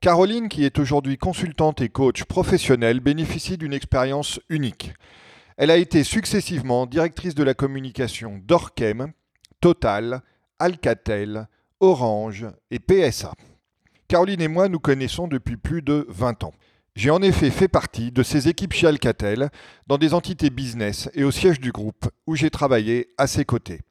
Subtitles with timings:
[0.00, 4.94] Caroline, qui est aujourd'hui consultante et coach professionnelle, bénéficie d'une expérience unique.
[5.58, 9.12] Elle a été successivement directrice de la communication d'Orchem,
[9.60, 10.22] Total,
[10.58, 11.48] Alcatel,
[11.80, 13.34] Orange et PSA.
[14.08, 16.54] Caroline et moi nous connaissons depuis plus de 20 ans.
[16.96, 19.50] J'ai en effet fait partie de ces équipes chez Alcatel,
[19.86, 23.82] dans des entités business et au siège du groupe, où j'ai travaillé à ses côtés.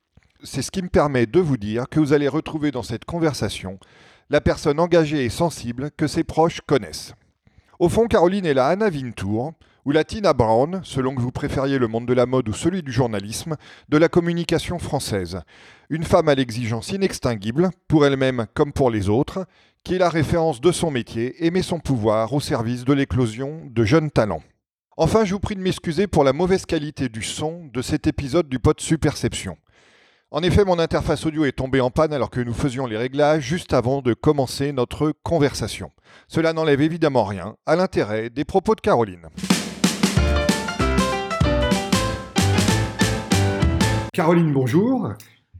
[0.43, 3.77] C'est ce qui me permet de vous dire que vous allez retrouver dans cette conversation
[4.29, 7.13] la personne engagée et sensible que ses proches connaissent.
[7.79, 9.53] Au fond, Caroline est la Anna Wintour,
[9.85, 12.83] ou la Tina Brown, selon que vous préfériez le monde de la mode ou celui
[12.83, 13.55] du journalisme,
[13.87, 15.41] de la communication française.
[15.89, 19.47] Une femme à l'exigence inextinguible, pour elle-même comme pour les autres,
[19.83, 23.61] qui est la référence de son métier et met son pouvoir au service de l'éclosion
[23.65, 24.43] de jeunes talents.
[24.97, 28.49] Enfin, je vous prie de m'excuser pour la mauvaise qualité du son de cet épisode
[28.49, 29.57] du pod Superception.
[30.31, 33.41] En effet, mon interface audio est tombée en panne alors que nous faisions les réglages
[33.41, 35.89] juste avant de commencer notre conversation.
[36.27, 39.29] Cela n'enlève évidemment rien à l'intérêt des propos de Caroline.
[44.13, 45.13] Caroline, bonjour.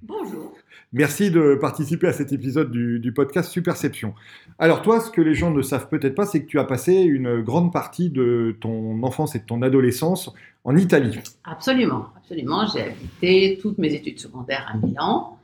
[0.03, 0.48] Bonjour.
[0.91, 4.15] Merci de participer à cet épisode du, podcast Superception.
[4.57, 6.93] Alors toi, ce que les gens ne savent peut-être pas, c'est que tu as passé
[6.93, 11.19] une grande partie de ton enfance et de ton adolescence en Italie.
[11.43, 12.65] Absolument, absolument.
[12.65, 15.35] J'ai habité toutes mes études secondaires à Milan.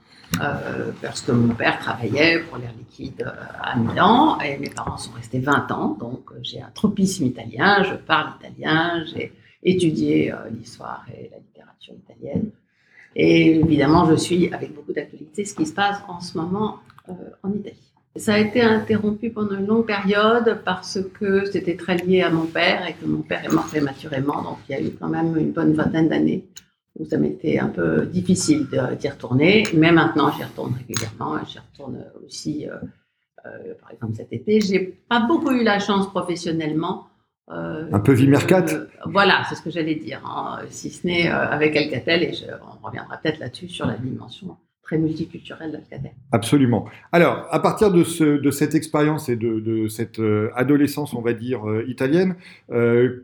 [0.41, 4.97] Euh, parce que mon père travaillait pour l'air liquide euh, à Milan et mes parents
[4.97, 9.31] sont restés 20 ans, donc euh, j'ai un tropisme italien, je parle italien, j'ai
[9.63, 12.49] étudié l'histoire et la littérature italienne.
[13.15, 17.13] Et évidemment, je suis avec beaucoup d'actualité ce qui se passe en ce moment euh,
[17.43, 17.75] en Italie.
[18.17, 22.45] Ça a été interrompu pendant une longue période parce que c'était très lié à mon
[22.45, 24.41] père et que mon père est mort prématurément.
[24.41, 26.45] Donc il y a eu quand même une bonne vingtaine d'années
[26.97, 28.67] où ça m'était un peu difficile
[28.99, 29.63] d'y retourner.
[29.73, 31.37] Mais maintenant, j'y retourne régulièrement.
[31.45, 32.75] J'y retourne aussi, euh,
[33.45, 34.61] euh, par exemple, cet été.
[34.61, 37.07] J'ai pas beaucoup eu la chance professionnellement
[37.51, 41.29] euh, un peu Vimercat euh, Voilà, c'est ce que j'allais dire, hein, si ce n'est
[41.29, 42.31] euh, avec Alcatel, et
[42.81, 46.11] on reviendra peut-être là-dessus sur la dimension très multiculturelle d'Alcatel.
[46.31, 46.85] Absolument.
[47.11, 50.21] Alors, à partir de, ce, de cette expérience et de, cette
[50.55, 52.35] adolescence, on va dire, italienne,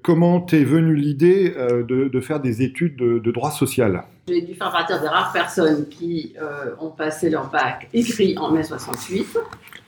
[0.01, 4.05] comment t'es venue l'idée de, faire des études de, droit social?
[4.27, 6.33] J'ai dû faire partie des rares personnes qui
[6.79, 9.37] ont passé leur bac écrit en mai 68,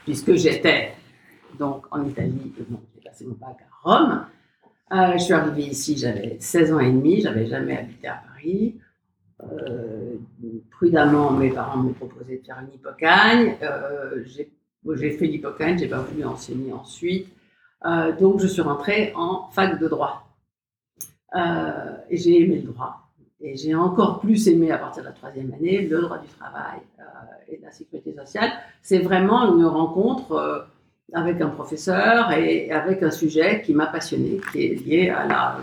[0.03, 0.93] puisque j'étais
[1.57, 4.25] donc en Italie, j'ai passé mon bac Rome.
[4.93, 8.75] Euh, je suis arrivée ici, j'avais 16 ans et demi, j'avais jamais habité à Paris.
[9.43, 10.15] Euh,
[10.71, 13.57] prudemment, mes parents m'ont proposé de faire une hypocagne.
[13.61, 17.27] Euh, j'ai fait l'hypocagne, j'ai pas voulu enseigner ensuite.
[18.19, 20.29] donc, je suis rentrée en fac de droit.
[22.09, 23.09] et j'ai aimé le droit.
[23.41, 26.79] Et j'ai encore plus aimé à partir de la troisième année le droit du travail
[27.49, 28.51] et de la sécurité sociale.
[28.81, 30.67] C'est vraiment une rencontre
[31.13, 35.57] avec un professeur et avec un sujet qui m'a passionné, qui est lié à la,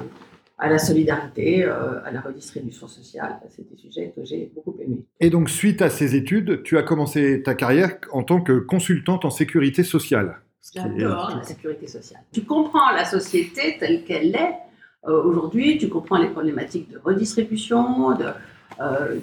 [0.59, 3.37] à la solidarité, euh, à la redistribution sociale.
[3.49, 5.05] C'est des sujets que j'ai beaucoup aimés.
[5.19, 9.25] Et donc, suite à ces études, tu as commencé ta carrière en tant que consultante
[9.25, 10.41] en sécurité sociale.
[10.75, 12.23] J'adore la sécurité sociale.
[12.33, 14.55] Tu comprends la société telle qu'elle est
[15.09, 18.27] euh, aujourd'hui, tu comprends les problématiques de redistribution, de,
[18.79, 19.19] euh,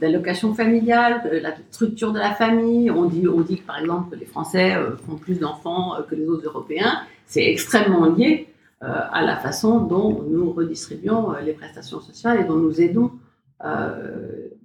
[0.00, 2.90] d'allocation familiale, de la structure de la famille.
[2.90, 6.14] On dit, on dit par exemple que les Français euh, font plus d'enfants euh, que
[6.14, 7.02] les autres Européens.
[7.26, 8.48] C'est extrêmement lié
[8.80, 13.10] à la façon dont nous redistribuons les prestations sociales et dont nous aidons.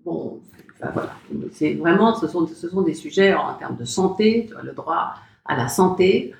[0.05, 0.39] bon,
[0.79, 1.15] voilà.
[1.51, 5.15] C'est vraiment, ce sont, ce sont des sujets en, termes de santé, le droit
[5.45, 6.35] à la santé,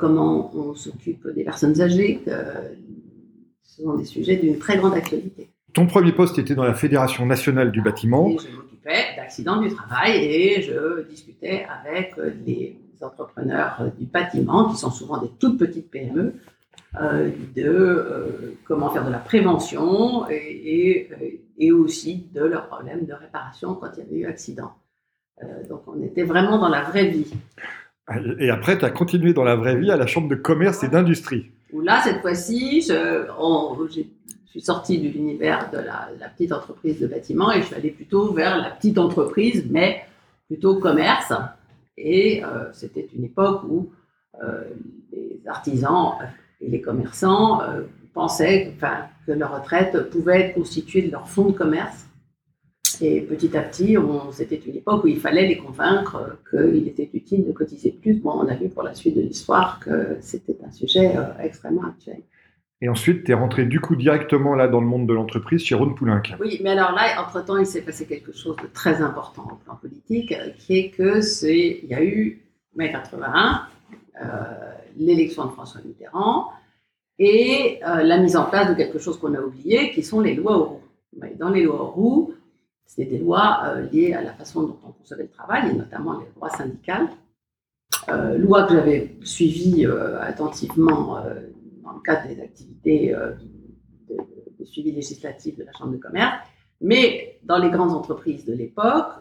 [0.00, 2.22] comment on s'occupe des personnes âgées.
[3.64, 5.50] ce sont des sujets d'une très grande actualité.
[5.72, 8.28] Ton premier poste était dans la Fédération nationale du bâtiment.
[8.28, 12.14] Et je m'occupais d'accidents du travail et je discutais avec
[12.46, 16.34] les entrepreneurs du bâtiment, qui sont souvent des toutes petites PME,
[17.00, 21.08] euh, de euh, comment faire de la prévention et,
[21.56, 24.72] et, aussi de leurs problèmes de réparation quand il y avait eu accident.
[25.40, 27.32] Euh, donc on était vraiment dans la vraie vie.
[28.40, 30.88] Et après, tu as continué dans la vraie vie à la Chambre de commerce et
[30.88, 31.52] d'industrie.
[31.72, 34.10] Où là, cette fois-ci, j'ai
[34.50, 37.92] je suis sortie de l'univers de la, petite entreprise de bâtiment et je suis allée
[37.92, 40.02] plutôt vers la petite entreprise, mais
[40.48, 41.32] plutôt commerce.
[41.96, 43.90] Et euh, c'était une époque où
[44.42, 44.64] euh,
[45.12, 46.14] les artisans
[46.60, 47.60] et les commerçants
[48.12, 52.06] pensaient enfin, que leur retraite pouvait être constituée de leur fonds de commerce.
[53.00, 53.96] Et petit à petit,
[54.32, 58.14] c'était une époque où il fallait les convaincre qu'il était utile de cotiser plus.
[58.14, 62.20] Bon, on a vu pour la suite de l'histoire que c'était un sujet extrêmement actuel.
[62.82, 65.76] Et ensuite, tu es rentré du coup directement là dans le monde de l'entreprise chez
[65.76, 66.22] Poulenc.
[66.40, 69.76] Oui, mais alors là, entre-temps, il s'est passé quelque chose de très important au plan
[69.76, 72.42] politique, qui est que c'est, il y a eu
[72.74, 73.66] mai 81,
[74.22, 74.26] euh,
[74.96, 76.48] l'élection de François Mitterrand
[77.18, 80.34] et euh, la mise en place de quelque chose qu'on a oublié, qui sont les
[80.34, 80.80] lois Auroux.
[81.38, 82.34] Dans les lois Auroux,
[82.86, 86.18] c'était des lois euh, liées à la façon dont on concevait le travail, et notamment
[86.18, 87.08] les lois syndicales.
[88.38, 89.86] loi que j'avais suivie
[90.20, 91.22] attentivement
[91.90, 93.32] dans le cadre des activités euh,
[94.58, 96.34] de, suivi législatif de la Chambre de commerce.
[96.80, 99.12] Mais dans les grandes entreprises de l'époque,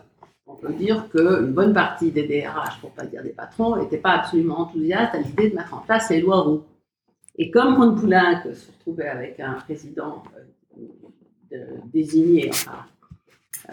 [0.45, 3.97] on peut dire qu'une bonne partie des DRH, pour ne pas dire des patrons, n'étaient
[3.97, 6.63] pas absolument enthousiastes à l'idée de mettre en place les lois roux.
[7.37, 10.23] Et comme Ron Poulenc se retrouvait avec un président
[11.53, 12.85] euh, désigné, enfin,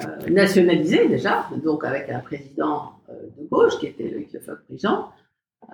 [0.00, 5.10] euh, nationalisé déjà, donc avec un président de gauche qui était le Lefebvre-Prigent,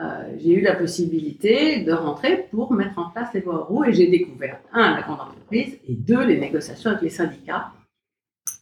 [0.00, 3.92] euh, j'ai eu la possibilité de rentrer pour mettre en place les lois roues et
[3.92, 7.70] j'ai découvert, un, la grande entreprise et deux, les négociations avec les syndicats.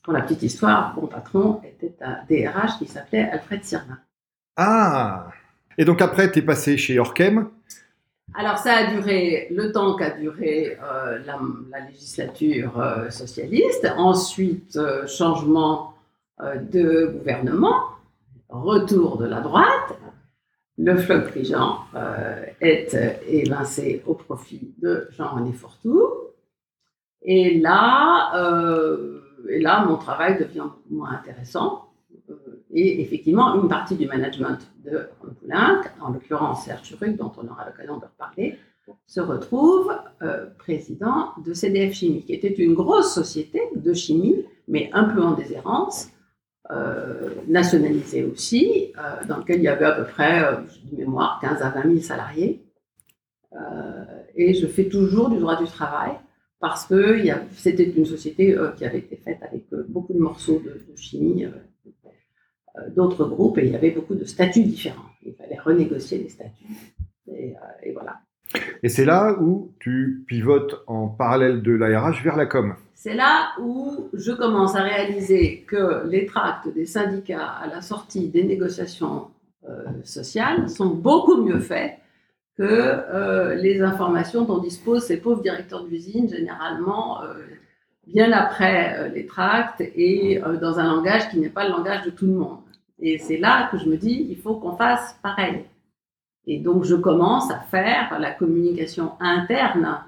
[0.03, 3.99] Pour la petite histoire, mon patron était un DRH qui s'appelait Alfred Sirma.
[4.57, 5.29] Ah
[5.79, 7.49] Et donc après, tu es passé chez Orkem
[8.33, 14.79] alors ça a duré le temps qu'a duré euh, la, législature euh, socialiste, ensuite
[15.09, 15.95] changement
[16.39, 17.87] de gouvernement,
[18.49, 19.99] retour de la droite,
[20.83, 22.97] le fleuve Prigent euh, est
[23.29, 26.03] évincé au profit de Jean-René Fortou.
[27.23, 31.91] Et là, euh, et là, mon travail devient moins intéressant.
[32.31, 32.35] Euh,
[32.73, 37.67] et effectivement, une partie du management de Poulenc, en l'occurrence Serge Churuc, dont on aura
[37.67, 38.59] l'occasion de reparler,
[39.07, 39.93] se retrouve
[40.59, 45.33] président de CDF Chimie, qui était une grosse société de chimie, mais un peu en
[45.33, 46.20] déshérence, euh,
[47.47, 50.57] nationalisé aussi, euh, dans lequel il y avait à peu près, euh,
[50.91, 52.63] de mémoire, 15 à 20 000 salariés.
[54.37, 56.13] et je fais toujours du droit du travail
[56.61, 57.19] parce que
[57.53, 61.47] c'était une société qui avait été faite avec beaucoup de morceaux de, chimie
[62.95, 65.11] d'autres groupes et il y avait beaucoup de statuts différents.
[65.27, 66.65] Il fallait renégocier les statuts.
[67.27, 68.21] Et, et voilà.
[68.83, 72.77] Et c'est là où tu pivotes en parallèle de l'ARH vers la com.
[73.03, 78.29] C'est là où je commence à réaliser que les tracts des syndicats à la sortie
[78.29, 79.29] des négociations
[79.67, 81.95] euh, sociales sont beaucoup mieux faits
[82.59, 87.33] que euh, les informations dont disposent ces pauvres directeurs d'usine, généralement euh,
[88.07, 92.27] bien après les tracts et dans un langage qui n'est pas le langage de tout
[92.27, 92.59] le monde.
[92.99, 95.65] Et c'est là que je me dis, il faut qu'on fasse pareil.
[96.47, 100.01] Et donc, je commence à faire la communication interne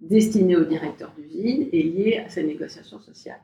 [0.00, 3.40] destiné aux directeurs d'usine et lié à ces négociations sociales.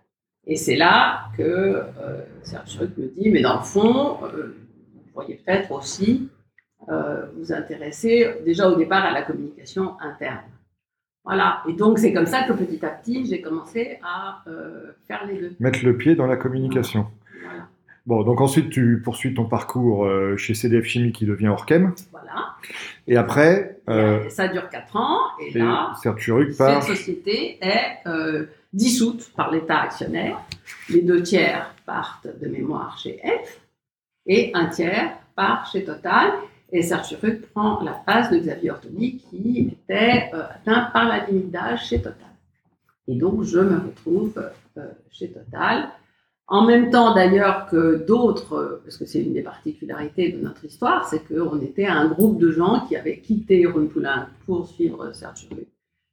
[0.46, 4.56] Et c'est là que euh, Serge me dit, mais dans le fond, euh,
[4.94, 6.28] vous pourriez peut-être aussi
[6.88, 10.44] euh, vous intéresser déjà au départ à la communication interne.
[11.25, 14.43] Voilà, et donc c'est comme ça que petit à petit, j'ai commencé à
[15.06, 15.56] faire les deux.
[15.60, 17.06] Mettre le pied dans la communication.
[18.05, 21.94] Bon, donc ensuite, tu poursuis ton parcours euh, chez CDF Chimie qui devient Orchem.
[22.10, 22.56] Voilà.
[23.06, 23.80] Et après.
[23.88, 25.18] Euh, ça dure 4 ans.
[25.40, 30.40] Et, là, cette société est euh, dissoute par l'État actionnaire.
[30.88, 33.60] Les deux tiers partent de mémoire chez F
[34.26, 36.32] et un tiers part chez Total.
[36.74, 37.16] Et Serge
[37.52, 42.28] prend la place de Xavier Ortoni qui était atteint par la limite d'âge chez Total.
[43.08, 44.42] Et donc, je me retrouve
[45.10, 45.90] chez Total
[46.52, 51.08] en même temps, d'ailleurs, que d'autres, parce que c'est une des particularités de notre histoire,
[51.08, 55.48] c'est qu'on était un groupe de gens qui avaient quitté Poulain pour suivre Serge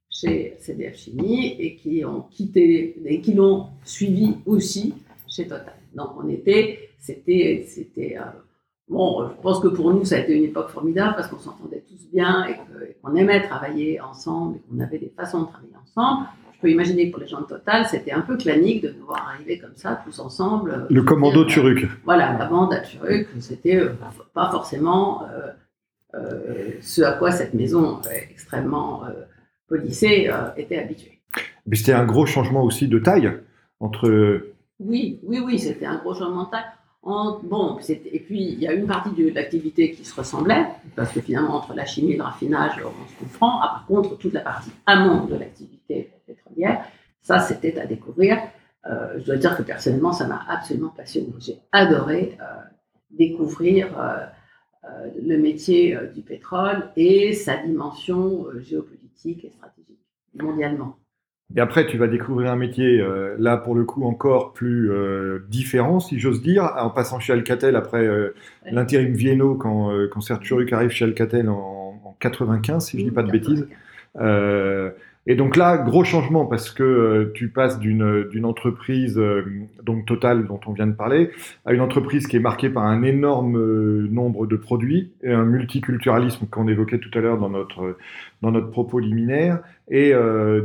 [0.08, 4.94] chez CDF Chimie et qui ont quitté et qui l'ont suivi aussi
[5.28, 5.74] chez Total.
[5.94, 8.24] Donc on était, c'était, c'était, euh,
[8.88, 11.84] bon, je pense que pour nous ça a été une époque formidable parce qu'on s'entendait
[11.86, 12.54] tous bien et
[13.02, 16.28] qu'on aimait travailler ensemble et qu'on avait des façons de travailler ensemble
[16.60, 19.58] peux imaginer que pour les gens de Total, c'était un peu clanique de devoir arriver
[19.58, 20.70] comme ça, tous ensemble.
[20.70, 21.86] Euh, le commando Turuk.
[22.04, 23.94] Voilà, la bande à Turuk, c'était euh,
[24.34, 25.24] pas forcément
[26.14, 28.00] euh, ce à quoi cette maison
[28.30, 29.04] extrêmement
[29.68, 31.20] policée était habituée.
[31.66, 33.32] Mais c'était un gros changement aussi de taille
[33.78, 34.42] entre.
[34.80, 36.64] Oui, oui, oui, c'était un gros changement de taille.
[37.04, 41.20] bon, et puis il y a une partie de l'activité qui se ressemblait, parce que
[41.20, 43.60] finalement entre la chimie et le raffinage, on se comprend.
[43.62, 46.84] Ah, par contre, toute la partie amont de l'activité pétrolière.
[47.22, 48.38] Ça, c'était à découvrir.
[48.86, 51.28] Euh, je dois dire que personnellement, ça m'a absolument passionné.
[51.38, 52.44] J'ai adoré euh,
[53.10, 53.88] découvrir
[55.22, 59.98] le métier du pétrole et sa dimension géopolitique et stratégique
[60.34, 60.96] mondialement.
[61.56, 65.40] Et après, tu vas découvrir un métier, euh, là pour le coup, encore plus euh,
[65.48, 68.34] différent, si j'ose dire, en passant chez Alcatel après euh,
[68.70, 73.14] l'intérim Vienno, quand, quand Serge arrive chez Alcatel en, en 95, si je ne dis
[73.14, 73.68] pas de bêtises.
[75.26, 79.44] Et donc là, gros changement parce que euh, tu passes d'une d'une entreprise euh,
[79.82, 81.30] donc totale dont on vient de parler
[81.66, 85.44] à une entreprise qui est marquée par un énorme euh, nombre de produits et un
[85.44, 87.98] multiculturalisme qu'on évoquait tout à l'heure dans notre
[88.40, 89.60] dans notre propos liminaire
[89.90, 90.12] et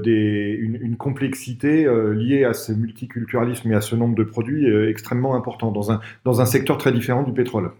[0.04, 5.36] des, une, une, complexité liée à ce multiculturalisme et à ce nombre de produits extrêmement
[5.36, 7.72] important dans un dans un secteur très différent du pétrole.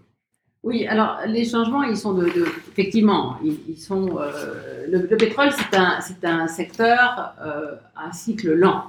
[0.66, 4.18] Oui, alors les changements, ils sont de, effectivement, ils, sont.
[4.18, 8.86] Euh, le, pétrole, c'est un, c'est un secteur euh, à cycle lent.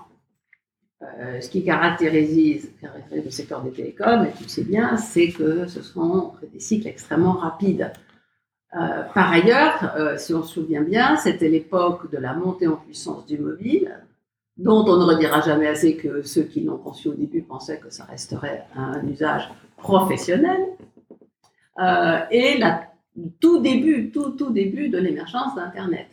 [1.03, 2.73] Euh, ce qui caractérise,
[3.13, 6.89] le secteur des télécoms, et tu le sais bien, c'est que ce sont des cycles
[6.89, 7.93] extrêmement rapides.
[8.73, 13.37] par ailleurs, si on se souvient bien, c'était l'époque de la montée en puissance du
[13.37, 13.95] mobile,
[14.57, 17.91] dont on ne redira jamais assez que ceux qui l'ont conçu au début pensaient que
[17.91, 20.61] ça resterait un usage professionnel.
[21.79, 22.89] Euh, et la,
[23.41, 26.07] tout début, tout, début de l'émergence d'Internet.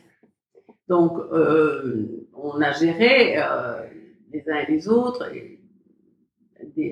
[0.88, 3.82] Donc, euh, on a géré euh,
[4.32, 5.30] les uns et les autres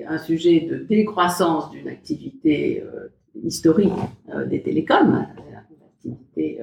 [0.06, 2.84] un sujet de décroissance d'une activité
[3.42, 3.92] historique
[4.46, 6.60] des télécoms, l'activité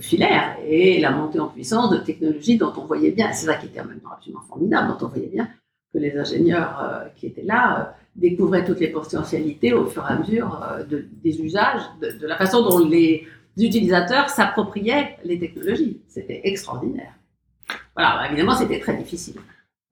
[0.00, 3.66] filaire, et la montée en puissance de technologies dont on voyait bien, c'est ça qui
[3.66, 5.48] était en même temps absolument formidable, dont on voyait bien
[5.94, 10.62] que les ingénieurs qui étaient là découvrait toutes les potentialités au fur et à mesure
[10.62, 16.00] euh, de, des usages, de, la façon dont les utilisateurs s'appropriaient les technologies.
[16.08, 17.12] C'était extraordinaire.
[17.96, 19.36] Voilà, évidemment, c'était très difficile.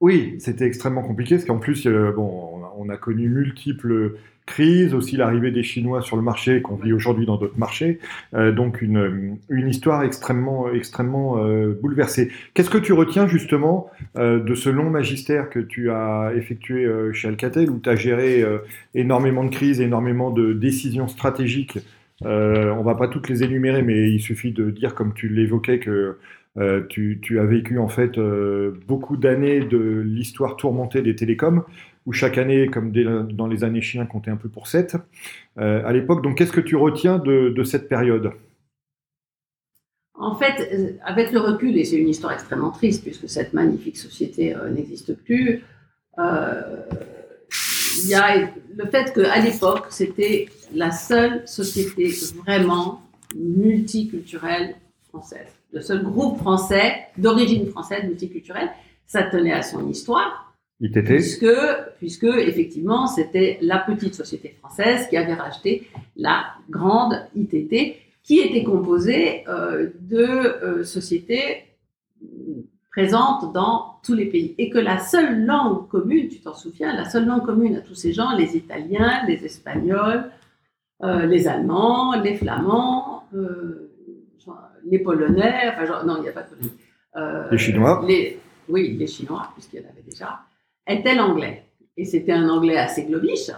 [0.00, 5.50] Oui, c'était extrêmement compliqué, parce qu'en plus, bon, on a connu multiples crise, aussi l'arrivée
[5.50, 7.98] des Chinois sur le marché qu'on vit aujourd'hui dans d'autres marchés.
[8.34, 12.30] Euh, donc une, histoire extrêmement, extrêmement euh, bouleversée.
[12.54, 17.12] Qu'est-ce que tu retiens justement euh, de ce long magistère que tu as effectué euh,
[17.12, 18.58] chez Alcatel, où tu as géré euh,
[18.94, 21.78] énormément de crises, énormément de décisions stratégiques?
[22.24, 26.18] On va pas toutes les énumérer, mais il suffit de dire, comme tu l'évoquais, que
[26.88, 28.16] tu, as vécu en fait
[28.86, 31.64] beaucoup d'années de l'histoire tourmentée des télécoms
[32.06, 34.96] où chaque année, comme dans les années chiens, comptait un peu pour 7
[35.58, 36.22] euh, à l'époque.
[36.22, 38.32] Donc, qu'est-ce que tu retiens de, cette période?
[40.14, 43.96] En fait, euh, avec le recul, et c'est une histoire extrêmement triste puisque cette magnifique
[43.96, 45.62] société euh, n'existe plus,
[48.04, 52.10] il y a le fait qu'à l'époque, c'était la seule société
[52.44, 53.02] vraiment
[53.36, 54.76] multiculturelle
[55.08, 55.48] française.
[55.72, 58.70] Le seul groupe français d'origine française multiculturelle,
[59.06, 60.41] ça tenait à son histoire,
[61.16, 61.46] Puisque,
[61.98, 68.64] puisque effectivement, c'était la petite société française qui avait racheté la grande ITT, qui était
[68.64, 71.64] composée euh, de euh, sociétés
[72.90, 74.56] présentes dans tous les pays.
[74.58, 77.94] Et que la seule langue commune, tu t'en souviens, la seule langue commune à tous
[77.94, 80.30] ces gens, les Italiens, les Espagnols,
[81.02, 83.24] euh, les Allemands, les Flamands,
[84.84, 87.48] les Polonais, enfin, non, il n'y a pas de Polonais.
[87.52, 90.40] les Chinois les, Oui, les Chinois, puisqu'il y en avait déjà
[90.86, 91.64] était l'anglais.
[91.96, 93.50] Et c'était un anglais assez globiche,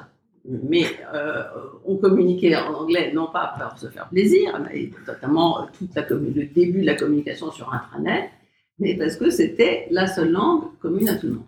[0.44, 1.44] mais euh,
[1.84, 4.60] on communiquait en anglais non pas pour se faire plaisir,
[5.06, 8.30] notamment euh, toute la le début de la communication sur intranet,
[8.78, 11.44] mais parce que c'était la seule langue commune à tout le monde.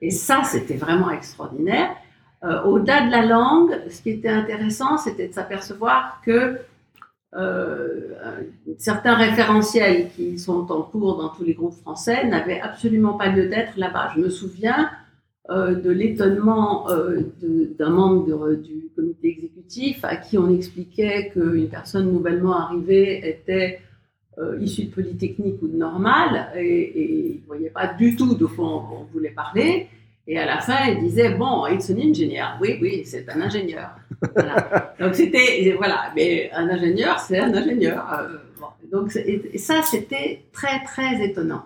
[0.00, 1.90] Et ça, c'était vraiment extraordinaire.
[2.44, 6.58] Euh, Au-delà de la langue, ce qui était intéressant, c'était de s'apercevoir que
[8.76, 13.48] certains référentiels qui sont en cours dans tous les groupes français n'avaient absolument pas lieu
[13.48, 14.12] d'être là-bas.
[14.14, 14.90] Je me souviens
[15.50, 17.20] de l'étonnement euh,
[17.78, 23.80] d'un membre du comité exécutif à qui on expliquait qu'une personne nouvellement arrivée était
[24.38, 28.46] euh, issue de Polytechnique ou de Normale et, il ne voyait pas du tout de
[28.46, 29.88] quoi on, voulait parler.
[30.28, 32.56] Et à la fin, il disait Bon, it's an engineer.
[32.60, 33.90] Oui, oui, c'est un ingénieur.
[35.00, 38.06] Donc c'était, voilà, mais un ingénieur, c'est un ingénieur.
[38.92, 41.64] Donc, et ça, c'était très, très étonnant.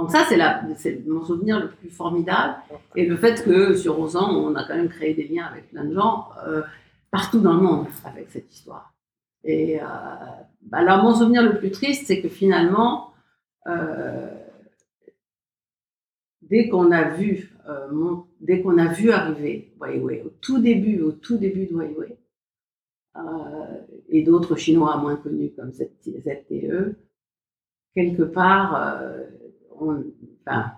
[0.00, 2.54] Donc ça, c'est mon souvenir le plus formidable.
[2.96, 5.68] Et le fait que sur 11 ans, on a quand même créé des liens avec
[5.68, 6.62] plein de gens euh,
[7.10, 8.94] partout dans le monde avec cette histoire.
[9.44, 9.84] Et euh,
[10.62, 13.12] bah, alors mon souvenir le plus triste, c'est que finalement,
[13.66, 14.30] euh,
[16.40, 17.52] dès qu'on a vu,
[18.40, 22.16] dès qu'on a vu arriver Huawei, au tout début, au tout début de Huawei,
[24.08, 26.96] et d'autres Chinois moins connus comme ZTE,
[27.94, 29.02] quelque part,
[29.80, 30.72] enfin,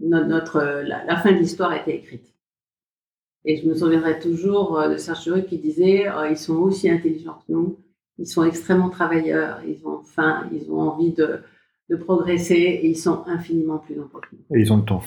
[0.00, 2.34] notre, la, fin de l'histoire était écrite.
[3.44, 7.78] Et je me souviendrai toujours de Serge qui disait ils sont aussi intelligents que nous,
[8.18, 11.40] ils sont extrêmement travailleurs, ils ont faim, ils ont envie de,
[11.88, 14.56] de progresser et ils sont infiniment plus nombreux que nous.
[14.56, 15.02] Et ils ont le temps.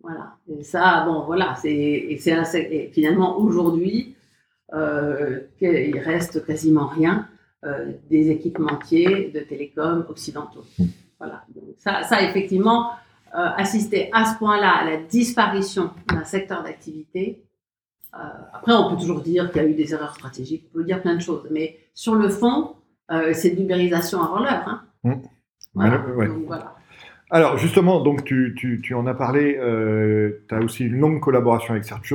[0.00, 0.36] Voilà.
[0.48, 1.56] Et ça, bon, voilà.
[1.60, 4.14] C'est, et c'est et finalement, aujourd'hui,
[4.72, 7.28] euh, il reste quasiment rien
[7.64, 10.64] euh, des équipementiers de télécom occidentaux.
[10.78, 10.84] Hmm.
[11.18, 11.44] Voilà.
[11.54, 12.90] Donc ça, ça, effectivement,
[13.34, 17.42] euh, assister à ce point-là à la disparition d'un secteur d'activité.
[18.14, 18.18] Euh,
[18.52, 21.02] après, on peut toujours dire qu'il y a eu des erreurs stratégiques, on peut dire
[21.02, 22.76] plein de choses, mais sur le fond,
[23.10, 24.82] euh, c'est de l'ubérisation avant l'heure.
[25.04, 25.20] Hein.
[25.74, 25.98] Voilà.
[25.98, 26.74] Donc, voilà.
[27.30, 31.20] Alors justement, donc tu, tu, tu en as parlé, euh, tu as aussi une longue
[31.20, 32.14] collaboration avec Serge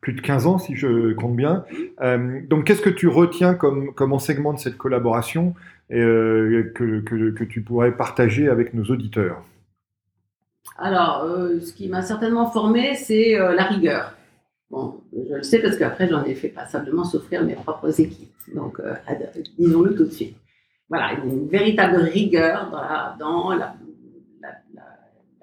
[0.00, 1.64] plus de 15 ans si je compte bien.
[2.00, 5.54] Euh, donc qu'est-ce que tu retiens comme, comme enseignement de cette collaboration?
[5.90, 9.44] Et, euh, que, tu pourrais partager avec nos auditeurs
[10.78, 14.16] Alors, euh, ce qui m'a certainement formé, c'est euh, la rigueur.
[14.70, 18.32] Bon, je le sais parce qu'après, j'en ai fait passablement souffrir mes propres équipes.
[18.54, 18.80] Donc,
[19.58, 20.36] disons-le tout de suite.
[20.88, 22.70] Voilà, une véritable rigueur
[23.18, 23.74] dans la,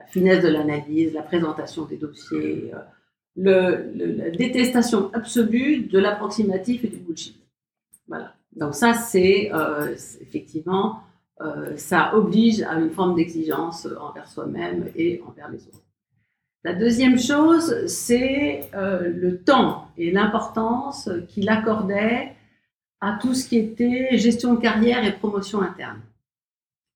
[0.08, 2.72] finesse de l'analyse, la présentation des dossiers,
[3.36, 7.39] la détestation absolue de l'approximatif et du bullshit.
[8.08, 8.34] Voilà.
[8.56, 11.01] Donc ça, c'est euh, effectivement,
[11.41, 15.84] euh, ça oblige à une forme d'exigence envers soi-même et envers les autres.
[16.63, 22.36] La deuxième chose, c'est euh, le temps et l'importance qu'il accordait
[23.00, 26.01] à tout ce qui était gestion de carrière et promotion interne.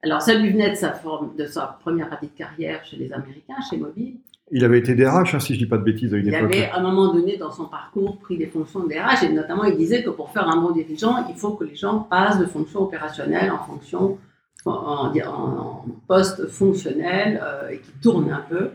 [0.02, 3.14] Alors, ça lui venait de sa, forme, de sa première partie de carrière chez les
[3.14, 4.18] Américains, chez Mobile.
[4.56, 6.34] Il avait été DRH, hein, si je ne dis pas de bêtises, à une il
[6.34, 6.52] époque.
[6.54, 9.34] Il avait, à un moment donné, dans son parcours, pris des fonctions de DRH, et
[9.34, 12.38] notamment, il disait que pour faire un bon dirigeant, il faut que les gens passent
[12.38, 14.20] de fonction opérationnelle en fonction,
[14.66, 18.70] en, en, en poste fonctionnel, euh, et qui tournent un peu.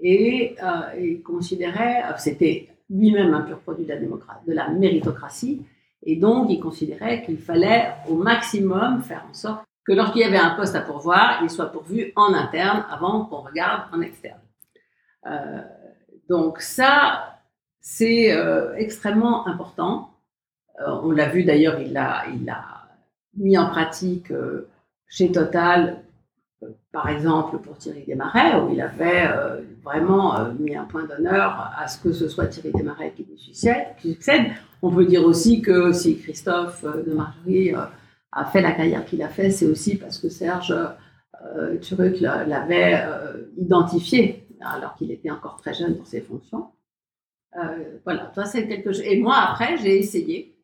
[0.00, 4.70] Et euh, il considérait, euh, c'était lui-même un pur produit de la, démocratie, de la
[4.70, 5.60] méritocratie,
[6.04, 10.38] et donc il considérait qu'il fallait au maximum faire en sorte que lorsqu'il y avait
[10.38, 14.40] un poste à pourvoir, il soit pourvu en interne avant qu'on regarde en externe.
[15.26, 15.60] Euh,
[16.28, 17.38] donc ça,
[17.80, 20.10] c'est euh, extrêmement important.
[20.80, 22.24] Euh, on l'a vu d'ailleurs, il l'a
[23.36, 24.32] mis en pratique
[25.06, 26.02] chez Total,
[26.92, 29.26] par exemple pour Thierry Desmarais, où il avait
[29.82, 34.50] vraiment mis un point d'honneur à ce que ce soit Thierry Desmarais qui lui succède.
[34.82, 37.72] On peut dire aussi que si Christophe de Margerie
[38.32, 40.74] a fait la carrière qu'il a fait, c'est aussi parce que Serge
[41.80, 43.02] Turuc l'avait
[43.56, 46.66] identifié alors qu'il était encore très jeune pour ses fonctions.
[47.56, 49.02] Euh, voilà, ça c'est quelque chose.
[49.04, 50.54] Et moi après, j'ai essayé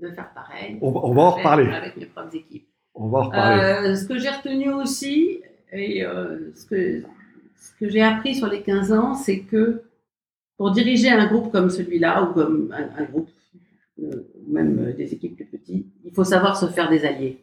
[0.00, 0.78] de faire pareil.
[0.80, 1.70] On, on va en reparler.
[1.72, 2.68] Avec mes propres équipes.
[2.94, 3.62] On va en reparler.
[3.62, 5.40] Euh, ce que j'ai retenu aussi
[5.72, 7.02] et euh, ce que
[7.56, 9.84] ce que j'ai appris sur les 15 ans, c'est que
[10.56, 13.28] pour diriger un groupe comme celui-là ou comme un, un groupe
[14.48, 17.38] même des équipes plus petites, il faut savoir se faire des alliés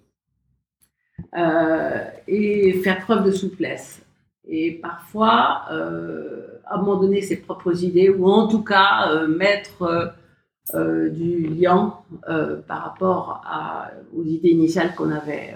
[2.28, 4.02] et faire preuve de souplesse.
[4.52, 10.14] Et parfois, euh, abandonner ses propres idées ou en tout cas euh, mettre
[10.74, 11.96] euh, du lien
[12.68, 13.42] par rapport
[14.16, 15.56] aux idées initiales qu'on avait.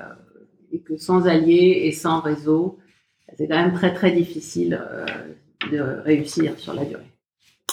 [0.72, 2.80] et que sans alliés et sans réseau,
[3.38, 4.82] c'est quand même très très difficile
[5.72, 7.12] de réussir sur la durée.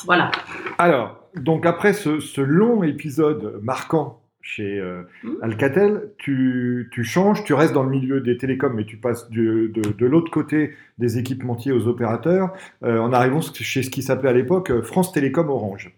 [0.04, 0.30] Voilà.
[0.78, 5.30] Alors, donc après ce long épisode marquant chez euh, Mmh.
[5.42, 9.68] Alcatel, tu, tu changes, tu restes dans le milieu des télécoms, mais tu passes du-
[9.68, 14.30] de, de l'autre côté des équipementiers aux opérateurs, euh, en arrivant chez ce qui s'appelait
[14.30, 15.92] à l'époque euh, France Télécom Orange.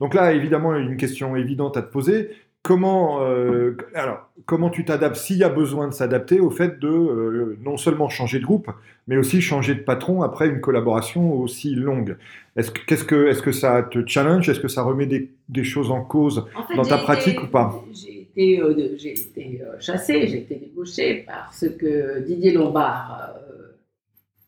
[0.00, 2.30] Donc là, évidemment, une question évidente à te poser.
[2.64, 6.88] Comment, euh, alors, comment tu t'adaptes, s'il y a besoin de s'adapter au fait de
[6.88, 8.70] euh, non seulement changer de groupe,
[9.06, 12.16] mais aussi changer de patron après une collaboration aussi longue.
[12.56, 14.48] Est-ce que, qu'est-ce que, est-ce que ça te challenge?
[14.48, 17.42] Est-ce que ça remet des, des choses en cause En fait, Dans ta pratique été-
[17.44, 17.84] ou pas?
[17.92, 23.34] J'ai été, euh, j'ai été chassée, j'ai été débauchée parce que Didier Lombard,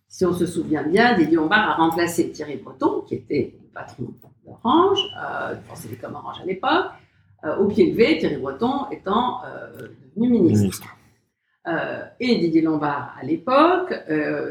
[0.08, 4.04] si on se souvient bien, Didier Lombard a remplacé Thierry Breton, qui était le patron
[4.46, 6.86] d'Orange, euh, France Télécom Orange à l'époque,
[7.46, 10.82] euh, au pied levé, Thierry Breton étant euh, devenu ministre.
[11.68, 13.92] Euh, et Didier Lombard, à l'époque,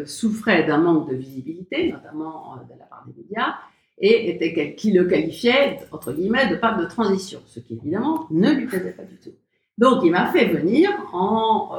[0.05, 3.55] souffrait d'un manque de visibilité, notamment de la part des médias,
[3.97, 8.51] et était qui le qualifiait, entre guillemets, de part de transition, ce qui évidemment ne
[8.51, 9.31] lui plaisait pas du tout.
[9.77, 11.77] Donc il m'a fait venir en,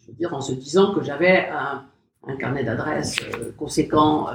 [0.00, 1.84] je veux dire, en se disant que j'avais un,
[2.26, 3.16] un carnet d'adresses
[3.56, 4.26] conséquent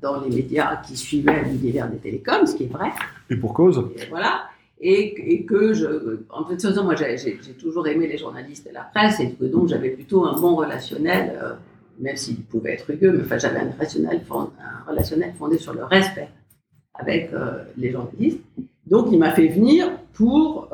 [0.00, 2.92] dans les médias qui suivaient l'univers des télécoms, ce qui est vrai.
[3.28, 4.44] Et pour cause Et voilà.
[4.80, 5.86] Et, que je,
[6.28, 9.68] en fait, façon, moi, j'ai toujours aimé les journalistes et la presse, et que donc
[9.68, 11.54] j'avais plutôt un bon relationnel, euh,
[11.98, 15.72] même s'il pouvait être rugueux, mais enfin, j'avais un relationnel, fond- un relationnel fondé sur
[15.72, 16.28] le respect
[16.94, 17.30] avec
[17.78, 18.40] les journalistes.
[18.86, 20.68] Donc, il m'a fait venir pour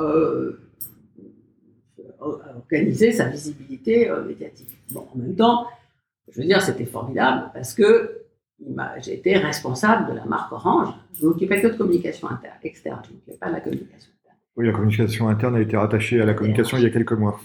[2.20, 4.68] organiser sa visibilité médiatique.
[4.90, 5.66] Bon, en même temps,
[6.30, 8.21] je veux dire, c'était formidable parce que
[9.00, 10.88] j'étais responsable de la marque Orange.
[11.14, 13.00] Je ne m'occupais que de communication interne, externe.
[13.04, 14.38] Je ne m'occupais pas de la communication interne.
[14.56, 17.40] Oui, la communication interne a été rattachée à la communication il y a quelques mois.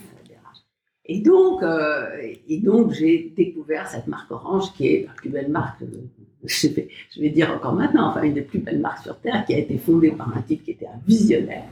[1.10, 2.06] Et donc, euh,
[2.49, 5.82] et donc j'ai découvert cette marque Orange qui est la plus belle marque,
[6.43, 9.45] je vais, je vais dire encore maintenant, enfin une des plus belles marques sur Terre,
[9.45, 11.63] qui a été fondée par un type qui était un visionnaire,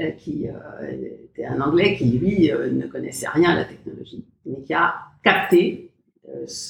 [0.00, 0.92] euh, qui euh,
[1.24, 5.84] était un Anglais qui, lui, ne connaissait rien à la technologie, mais qui a capté
[5.84, 5.97] euh,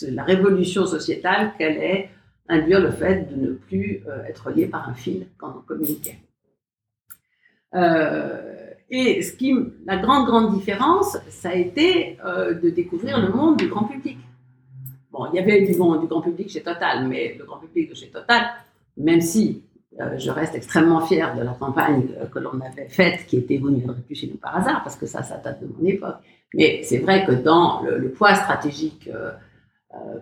[0.08, 2.10] la révolution sociétale qu'allait
[2.48, 6.18] induire le fait de ne plus euh, être lié par un fil quand on communiquait.
[7.74, 9.20] Euh, et
[9.84, 14.16] la grande, grande différence, ça a été de découvrir le monde du grand public.
[15.12, 17.94] Bon, il y avait du, monde, du grand public chez Total, mais le grand public
[17.94, 18.46] chez Total,
[18.96, 19.62] même si
[20.16, 23.76] je reste extrêmement fier de la campagne que l'on avait faite, qui était Vous ne
[23.76, 26.16] viendrez plus chez nous par hasard, parce que ça, ça date de mon époque.
[26.54, 29.32] Mais c'est vrai que dans le, poids stratégique euh,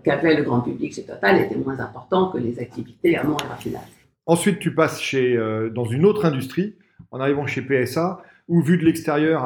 [0.05, 3.97] qu'avait le grand public chez Total était moins important que les activités amont et raffinage.
[4.27, 6.75] Ensuite, tu passes chez, euh, dans une autre industrie,
[7.13, 9.43] en arrivant chez PSA, où vu de l'extérieur,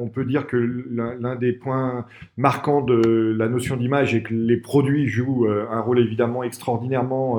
[0.00, 4.56] on peut dire que l'un des points marquants de la notion d'image est que les
[4.56, 7.38] produits jouent euh, un rôle évidemment extraordinairement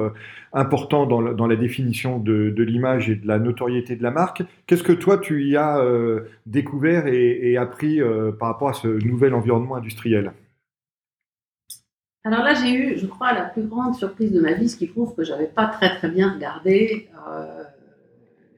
[0.53, 4.43] important dans, la définition de, l'image et de la notoriété de la marque.
[4.65, 5.83] Qu'est-ce que toi tu y as
[6.45, 7.99] découvert et appris
[8.39, 10.31] par rapport à ce nouvel environnement industriel?
[12.25, 14.87] Alors là, j'ai eu, je crois, la plus grande surprise de ma vie, ce qui
[14.87, 17.63] prouve que je n'avais pas très très bien regardé, euh,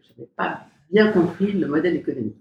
[0.04, 2.38] je n'avais pas bien compris le modèle économique.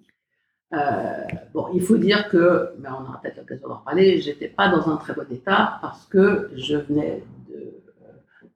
[0.74, 1.22] Euh,
[1.54, 4.90] bon, il faut dire que, mais on aura peut-être l'occasion d'en parler, j'étais pas dans
[4.90, 8.48] un très bon état parce que je venais de euh,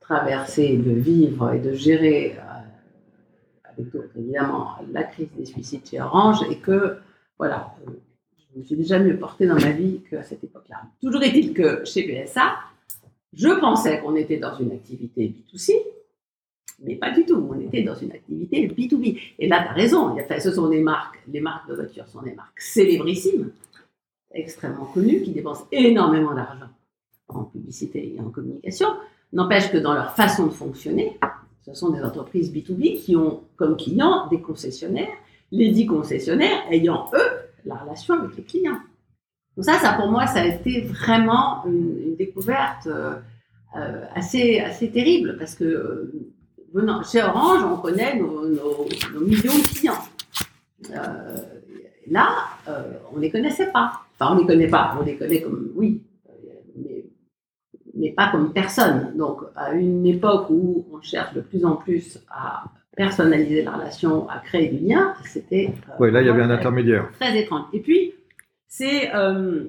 [0.00, 2.38] traverser, de vivre et de gérer,
[3.64, 6.96] avec d'autres évidemment, la crise des suicides chez Orange et que,
[7.38, 7.74] voilà,
[8.58, 10.82] me suis déjà mieux porté dans ma vie qu'à cette époque-là.
[11.00, 12.56] Toujours est-il que chez PSA,
[13.32, 15.72] je pensais qu'on était dans une activité B2C,
[16.84, 17.48] mais pas du tout.
[17.50, 19.20] On était dans une activité B2B.
[19.38, 20.16] Et là, tu as raison.
[20.38, 23.50] Ce sont des marques, les marques de voitures sont des marques célébrissimes,
[24.32, 26.68] extrêmement connues, qui dépensent énormément d'argent
[27.28, 28.88] en publicité et en communication.
[29.32, 31.18] N'empêche que dans leur façon de fonctionner,
[31.64, 35.16] ce sont des entreprises B2B qui ont comme clients des concessionnaires,
[35.50, 37.33] les dix concessionnaires ayant, eux,
[37.64, 38.80] la relation avec les clients.
[39.56, 43.14] Donc ça, ça pour moi, ça a été vraiment une, découverte euh,
[43.76, 48.42] euh, assez, assez terrible parce que euh, chez Orange, on connaît nos,
[49.20, 50.02] millions de clients.
[52.10, 52.28] là,
[53.12, 54.00] on ne les connaissait pas.
[54.18, 54.96] Enfin, on ne les connaît pas.
[55.00, 56.02] On les connaît comme, oui,
[57.96, 59.12] mais pas comme personne.
[59.16, 62.64] Donc, à une époque où on cherche de plus en plus à
[62.96, 65.72] personnaliser la relation, à créer du lien, c'était.
[65.88, 67.10] Euh, oui, là, il y avait un intermédiaire.
[67.18, 67.66] Très étrange.
[67.72, 68.14] Et puis,
[68.68, 69.14] c'est.
[69.14, 69.64] Euh,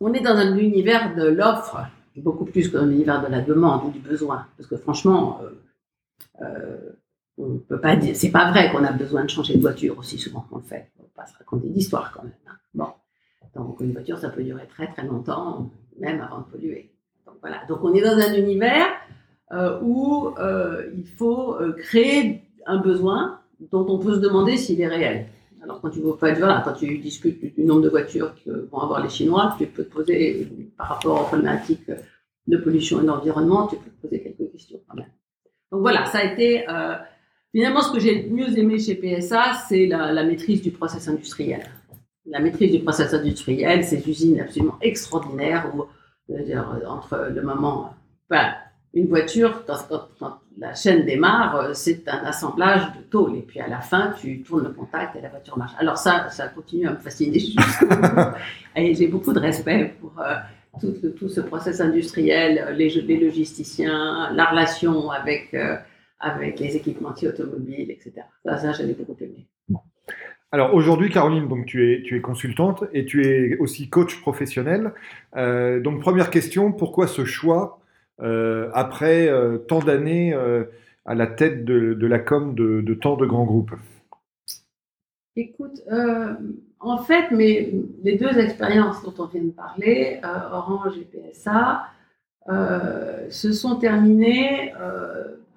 [0.00, 1.80] on est dans un univers de l'offre,
[2.16, 4.46] beaucoup plus que dans l'univers de la demande ou du besoin.
[4.56, 5.40] Parce que franchement,
[6.40, 6.76] euh,
[7.36, 8.14] on ne peut pas dire.
[8.14, 10.90] C'est pas vrai qu'on a besoin de changer de voiture aussi souvent qu'on le fait.
[10.98, 12.32] On ne va pas se raconter d'histoire quand même.
[12.46, 12.56] Hein.
[12.74, 12.88] Bon.
[13.54, 16.92] Donc, une voiture, ça peut durer très très longtemps, même avant de polluer.
[17.26, 17.64] Donc, voilà.
[17.68, 19.17] Donc, on est dans un univers euh,
[19.82, 23.40] où euh, il faut euh, créer un besoin
[23.72, 25.26] dont on peut se demander s'il est réel.
[25.62, 29.08] Alors quand tu, voilà, quand tu discutes du nombre de voitures que vont avoir les
[29.08, 31.90] Chinois, tu peux te poser, par rapport aux problématiques
[32.46, 35.10] de pollution et d'environnement, tu peux te poser quelques questions quand même.
[35.72, 36.64] Donc voilà, ça a été
[37.52, 41.62] finalement ce que j'ai le mieux aimé chez PSA, c'est la, maîtrise du process industriel.
[42.24, 45.84] La maîtrise du process industriel, ces usines absolument extraordinaires où,
[46.44, 47.94] dire, entre le moment,
[48.94, 53.36] une voiture, quand, la chaîne démarre, euh, c'est un assemblage de tôles.
[53.36, 55.72] Et puis à la fin, tu tournes le contact et la voiture marche.
[55.78, 57.38] Alors ça, ça continue à me fasciner.
[58.76, 60.34] j'ai beaucoup de respect pour euh,
[61.18, 65.76] tout, ce process industriel, les, les, logisticiens, la relation avec, euh,
[66.58, 68.12] les équipementiers automobiles, etc.
[68.44, 69.46] Ça, ça j'avais beaucoup aimé.
[70.50, 74.92] Alors aujourd'hui, Caroline, donc tu es, consultante et tu es aussi coach professionnel.
[75.36, 77.87] donc première question, pourquoi ce choix euh,
[78.20, 80.64] après euh, tant d'années euh,
[81.04, 83.74] à la tête de, la com de, tant de grands groupes
[85.36, 85.82] Écoute,
[86.80, 91.84] en fait, mais les deux expériences dont on vient de parler, Orange et PSA,
[93.30, 94.72] se sont terminées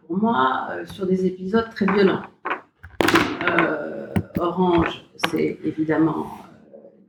[0.06, 2.22] pour moi sur des épisodes très violents.
[4.38, 6.28] Orange, c'est évidemment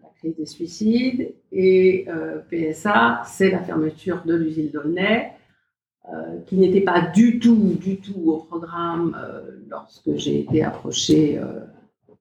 [0.03, 2.07] la crise des suicides et
[2.51, 5.31] PSA, c'est la fermeture de l'usine d'Aulnay
[6.47, 9.17] qui n'était pas du tout, du tout au programme
[9.69, 11.41] lorsque j'ai été approchée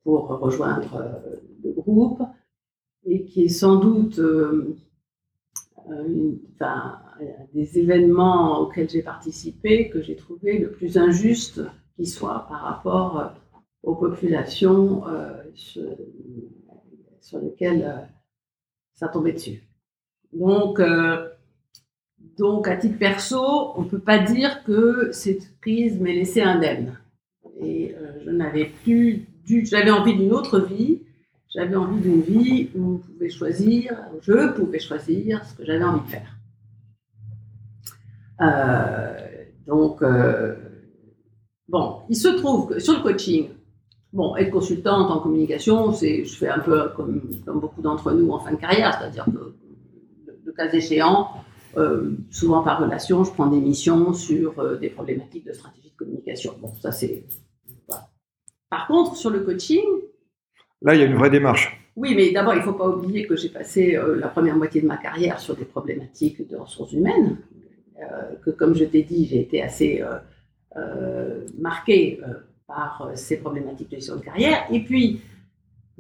[0.03, 1.11] pour rejoindre
[1.63, 2.21] le groupe
[3.05, 4.21] et qui est sans doute
[6.55, 6.99] enfin,
[7.53, 11.61] des événements auxquels j'ai participé que j'ai trouvé le plus injuste
[11.95, 13.33] qui soit par rapport
[13.83, 15.03] aux populations
[15.55, 18.07] sur, lesquelles
[18.93, 19.63] ça tombait dessus.
[20.31, 21.27] Donc, euh,
[22.37, 26.97] donc, à titre perso, on ne peut pas dire que cette crise m'ait laissé indemne.
[27.59, 31.01] Et euh, je n'avais plus du, j'avais envie d'une autre vie.
[31.53, 36.05] J'avais envie d'une vie où on pouvait choisir, je pouvais choisir ce que j'avais envie
[36.05, 36.37] de faire.
[38.41, 39.17] Euh,
[39.67, 40.01] donc,
[41.67, 43.49] bon, il se trouve que sur le coaching,
[44.13, 48.31] bon, être consultante en communication, c'est, je fais un peu comme, comme beaucoup d'entre nous
[48.31, 49.53] en fin de carrière, c'est-à-dire que
[50.45, 51.29] le cas échéant,
[51.77, 55.95] euh, souvent par relation, je prends des missions sur euh, des problématiques de stratégie de
[55.95, 56.53] communication.
[56.59, 57.23] Bon, ça c'est.
[58.69, 59.83] Par contre, sur le coaching.
[60.81, 61.77] Là, il y a une vraie démarche.
[61.95, 64.81] Oui, mais d'abord, il ne faut pas oublier que j'ai passé euh, la première moitié
[64.81, 67.37] de ma carrière sur des problématiques de ressources humaines,
[68.43, 70.03] que comme je t'ai dit, j'ai été assez
[71.59, 72.19] marquée
[72.65, 74.65] par ces problématiques de gestion de carrière.
[74.71, 75.21] Et puis,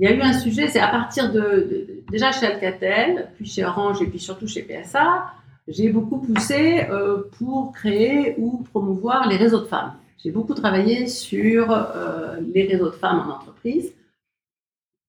[0.01, 3.63] il y a eu un sujet, c'est à partir de, déjà chez Alcatel, puis chez
[3.63, 5.31] Orange et puis surtout chez PSA,
[5.71, 9.93] j'ai beaucoup poussé euh, pour créer ou promouvoir les réseaux de femmes.
[10.17, 13.93] J'ai beaucoup travaillé sur euh, les réseaux de femmes en entreprise.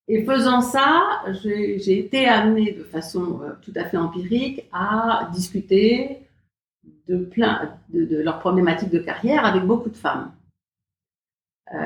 [0.08, 6.18] Et faisant ça, j'ai été amenée de façon euh, tout à fait empirique à discuter
[7.08, 10.32] de, plein, de, leurs problématiques de carrière avec beaucoup de femmes.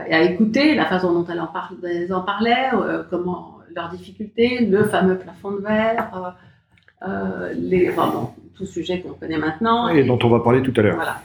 [0.09, 2.71] Et à écouter la façon dont elles en, en parlaient,
[3.09, 6.37] comment leurs difficultés, le fameux plafond de verre,
[7.02, 9.88] euh, les, enfin tout sujet qu'on connaît maintenant.
[9.88, 10.96] Et, dont on va parler tout à l'heure.
[10.96, 11.22] Voilà.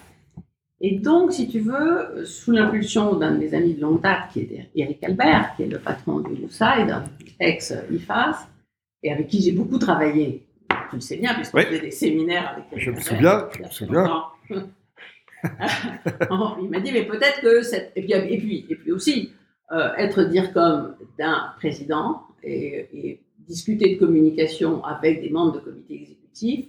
[0.81, 4.39] Et donc, si tu veux, sous l'impulsion d'un de mes amis de longue date, qui
[4.39, 6.95] est Eric Albert, qui est le patron du Lucide,
[7.39, 8.47] ex-IFAS,
[9.03, 10.43] et avec qui j'ai beaucoup travaillé,
[10.89, 11.69] tu le sais bien, puisque oui.
[11.69, 14.23] des séminaires avec Je me souviens, je me souviens.
[16.62, 17.91] il m'a dit, mais peut-être que cette.
[17.95, 19.31] Et puis, et puis, et puis aussi,
[19.71, 23.19] euh, être dire comme d'un président et,
[23.52, 26.66] discuter de communication avec des membres de comité exécutif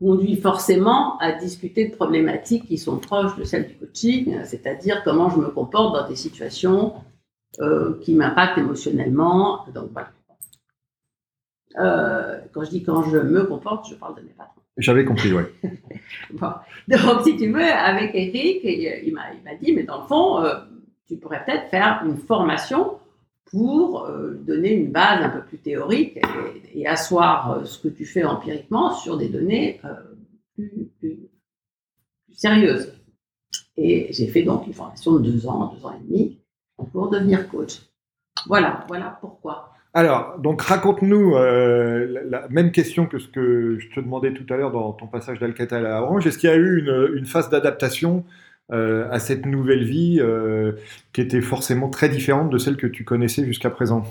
[0.00, 5.30] conduit forcément à discuter de problématiques qui sont proches de celles du coaching, c'est-à-dire comment
[5.30, 6.92] je me comporte dans des situations
[7.60, 9.64] euh, qui m'impactent émotionnellement.
[9.74, 10.10] Donc voilà.
[11.78, 14.60] Euh, quand je dis quand je me comporte, je parle de mes patrons.
[14.76, 15.44] J'avais compris, oui.
[16.32, 16.52] bon.
[16.88, 20.54] Donc, si tu veux, avec Eric, il m'a dit, mais dans le fond, euh,
[21.08, 22.98] tu pourrais peut-être faire une formation
[23.56, 26.20] pour euh, donner une base un peu plus théorique
[26.74, 29.80] et, asseoir euh, ce que tu fais empiriquement sur des données
[30.54, 31.18] plus, plus,
[32.32, 32.92] sérieuses.
[33.78, 36.38] Et j'ai fait donc une formation de deux ans, deux ans et demi
[36.92, 37.80] pour devenir coach.
[38.46, 39.70] Voilà, voilà pourquoi.
[39.94, 44.58] Alors, donc raconte-nous euh, la, même question que ce que je te demandais tout à
[44.58, 46.26] l'heure dans ton passage d'Alcatel à Orange.
[46.26, 48.22] Est-ce qu'il y a eu une, phase d'adaptation
[48.72, 50.72] euh, à cette nouvelle vie euh,
[51.12, 54.04] qui était forcément très différente de celle que tu connaissais jusqu'à présent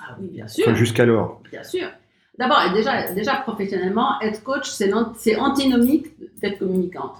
[0.00, 0.74] Ah oui, bien sûr.
[0.74, 1.42] jusqu'alors.
[1.50, 1.86] Bien sûr.
[2.38, 4.92] D'abord, déjà, déjà professionnellement, être coach, c'est
[5.36, 6.06] antinomique
[6.40, 7.16] d'être communicante.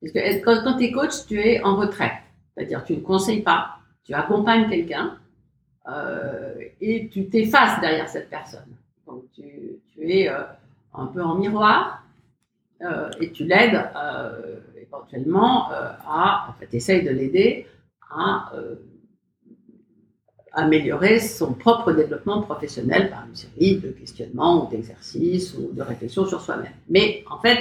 [0.00, 2.12] Parce que quand, quand tu es coach, tu es en retrait.
[2.54, 5.18] C'est-à-dire, tu ne conseilles pas, tu accompagnes quelqu'un
[5.88, 8.76] euh, et tu t'effaces derrière cette personne.
[9.08, 12.04] Donc tu, es un peu en miroir
[13.20, 13.88] et tu l'aides
[14.86, 17.66] éventuellement à, en fait, essaye de l'aider
[18.10, 18.52] à
[20.56, 26.24] améliorer son propre développement professionnel par une série de questionnements ou d'exercices ou de réflexions
[26.26, 26.72] sur soi-même.
[26.88, 27.58] Mais en fait,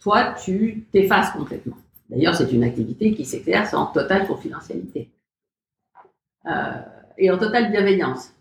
[0.00, 1.76] toi, tu t'effaces complètement.
[2.08, 5.10] D'ailleurs, c'est une activité qui s'exerce en totale confidentialité.
[6.46, 6.72] Euh,
[7.18, 8.32] et en totale bienveillance.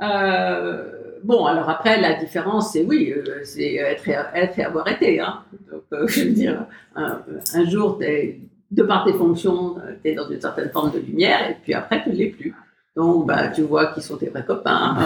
[0.00, 5.20] Euh, bon, alors après, la différence, c'est oui, euh, c'est être, être, et avoir été.
[5.20, 5.42] Hein.
[5.70, 7.20] Donc, euh, je veux dire, un,
[7.64, 11.74] jour, de par tes fonctions, tu es dans une certaine forme de lumière, et puis
[11.74, 12.54] après, tu ne l'es plus.
[12.94, 14.96] Donc, bah, tu vois qui sont tes vrais copains,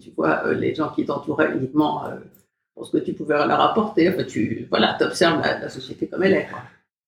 [0.00, 2.04] tu vois les gens qui t'entouraient uniquement
[2.74, 4.08] pour ce que tu pouvais leur apporter.
[4.08, 6.48] Enfin, tu voilà, observes la, société comme elle est.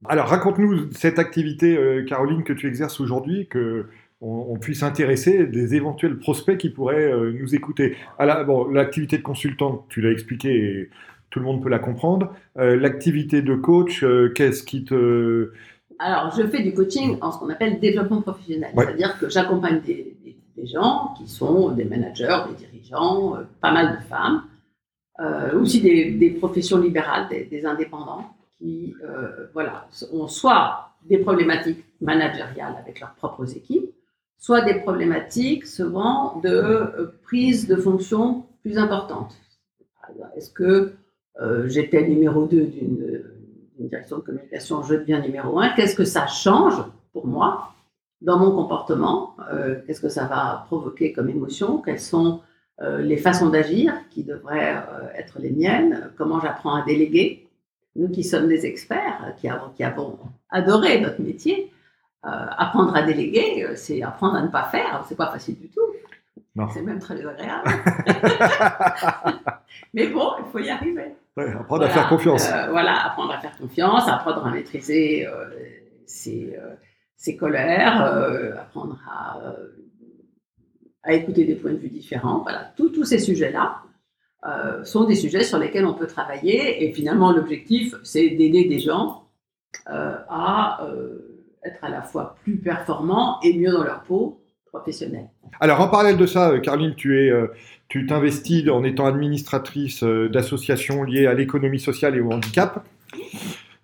[0.04, 3.86] Alors, raconte-nous cette activité, Caroline, que tu exerces aujourd'hui, que
[4.20, 7.96] on, puisse intéresser des éventuels prospects qui pourraient euh, nous écouter.
[8.18, 10.90] L'activité de consultant, tu l'as expliqué et
[11.30, 12.32] tout le monde peut la comprendre.
[12.56, 15.52] Euh, l'activité de coach, euh, qu'est-ce qui te...
[15.98, 18.70] Alors, je fais du coaching en ce qu'on appelle développement professionnel.
[18.74, 20.14] C'est-à-dire que j'accompagne des,
[20.64, 24.42] gens qui sont des managers, des dirigeants, pas mal de femmes,
[25.54, 33.00] aussi des, professions libérales, des, indépendants qui euh, voilà, ont soit des problématiques managériales avec
[33.00, 33.90] leurs propres équipes,
[34.38, 39.36] soit des problématiques souvent de euh, prise de fonction plus importante.
[40.36, 40.92] Est-ce que
[41.40, 46.26] euh, j'étais numéro 2 d'une direction de communication, je deviens numéro 1 Qu'est-ce que ça
[46.26, 46.76] change
[47.12, 47.72] pour moi
[48.20, 52.40] dans mon comportement euh, Qu'est-ce que ça va provoquer comme émotion Quelles sont
[52.98, 54.84] les façons d'agir qui devraient
[55.16, 57.48] être les miennes Comment j'apprends à déléguer
[57.94, 60.18] Nous qui sommes des experts, qui avons,
[60.50, 61.72] adoré notre métier,
[62.22, 65.04] apprendre à déléguer, euh, c'est apprendre à ne pas faire.
[65.08, 65.80] C'est pas facile du tout.
[66.72, 67.68] C'est même très désagréable.
[69.94, 71.14] Mais bon, il faut y arriver.
[71.36, 72.50] apprendre à faire confiance.
[72.50, 75.28] Euh, voilà, apprendre à faire confiance, apprendre à maîtriser
[76.06, 76.58] ses,
[77.16, 78.02] ses, colères,
[78.58, 79.38] apprendre à,
[81.02, 82.38] à, écouter des points de vue différents.
[82.38, 83.82] Voilà, tous ces sujets-là
[84.84, 86.86] sont des sujets sur lesquels on peut travailler.
[86.86, 89.28] Et finalement, l'objectif, c'est d'aider des gens
[89.84, 90.80] à
[91.66, 95.28] être à la fois plus performants et mieux dans leur peau professionnelle.
[95.60, 97.48] Alors en parallèle de ça, euh, Caroline, tu es, euh,
[97.88, 102.84] tu t'investis en étant administratrice euh, d'associations liées à l'économie sociale et au handicap.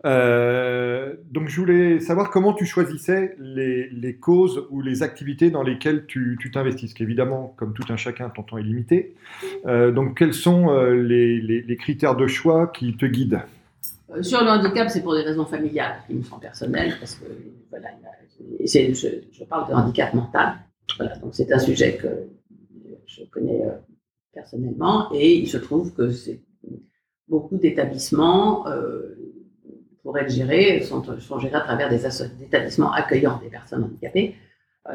[0.04, 6.36] donc je voulais savoir comment tu choisissais les, causes ou les activités dans lesquelles tu,
[6.52, 6.90] t'investis.
[6.90, 9.14] Parce qu'évidemment, comme tout un chacun, ton temps est limité.
[9.64, 13.42] donc quels sont les, critères de choix qui te guident?
[14.20, 17.24] Sur le handicap, c'est pour des raisons familiales qui me sont personnelles, parce que
[17.70, 17.88] voilà,
[18.60, 20.54] je, parle de handicap mental.
[20.98, 22.08] Voilà, donc c'est un sujet que
[23.06, 23.70] je connais euh,
[24.34, 26.10] personnellement, et il se trouve que
[27.28, 29.16] beaucoup d'établissements euh,
[30.02, 31.02] pour être gérés sont,
[31.38, 32.04] gérés à travers des
[32.42, 34.34] établissements accueillant des personnes handicapées,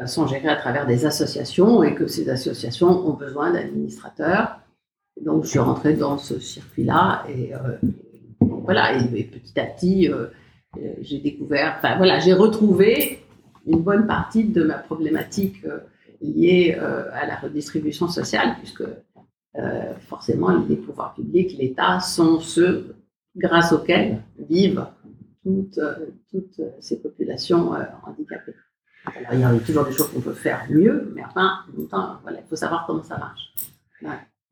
[0.04, 4.60] sont gérés à travers des associations, et que ces associations ont besoin d'administrateurs.
[5.24, 7.52] Donc je suis rentrée dans ce circuit-là et
[8.68, 10.26] voilà, et, petit à petit, euh,
[10.76, 13.24] euh, j'ai découvert, enfin voilà, j'ai retrouvé
[13.66, 15.78] une bonne partie de ma problématique euh,
[16.20, 18.82] liée à la redistribution sociale, puisque
[20.08, 22.96] forcément les pouvoirs publics, l'État, sont ceux
[23.36, 24.84] grâce auxquels vivent
[25.44, 25.80] toutes,
[26.30, 27.70] toutes ces populations
[28.04, 28.56] handicapées.
[29.06, 32.16] Alors, il y a toujours des choses qu'on peut faire mieux, mais enfin, en temps,
[32.22, 33.54] voilà, il faut savoir comment ça marche.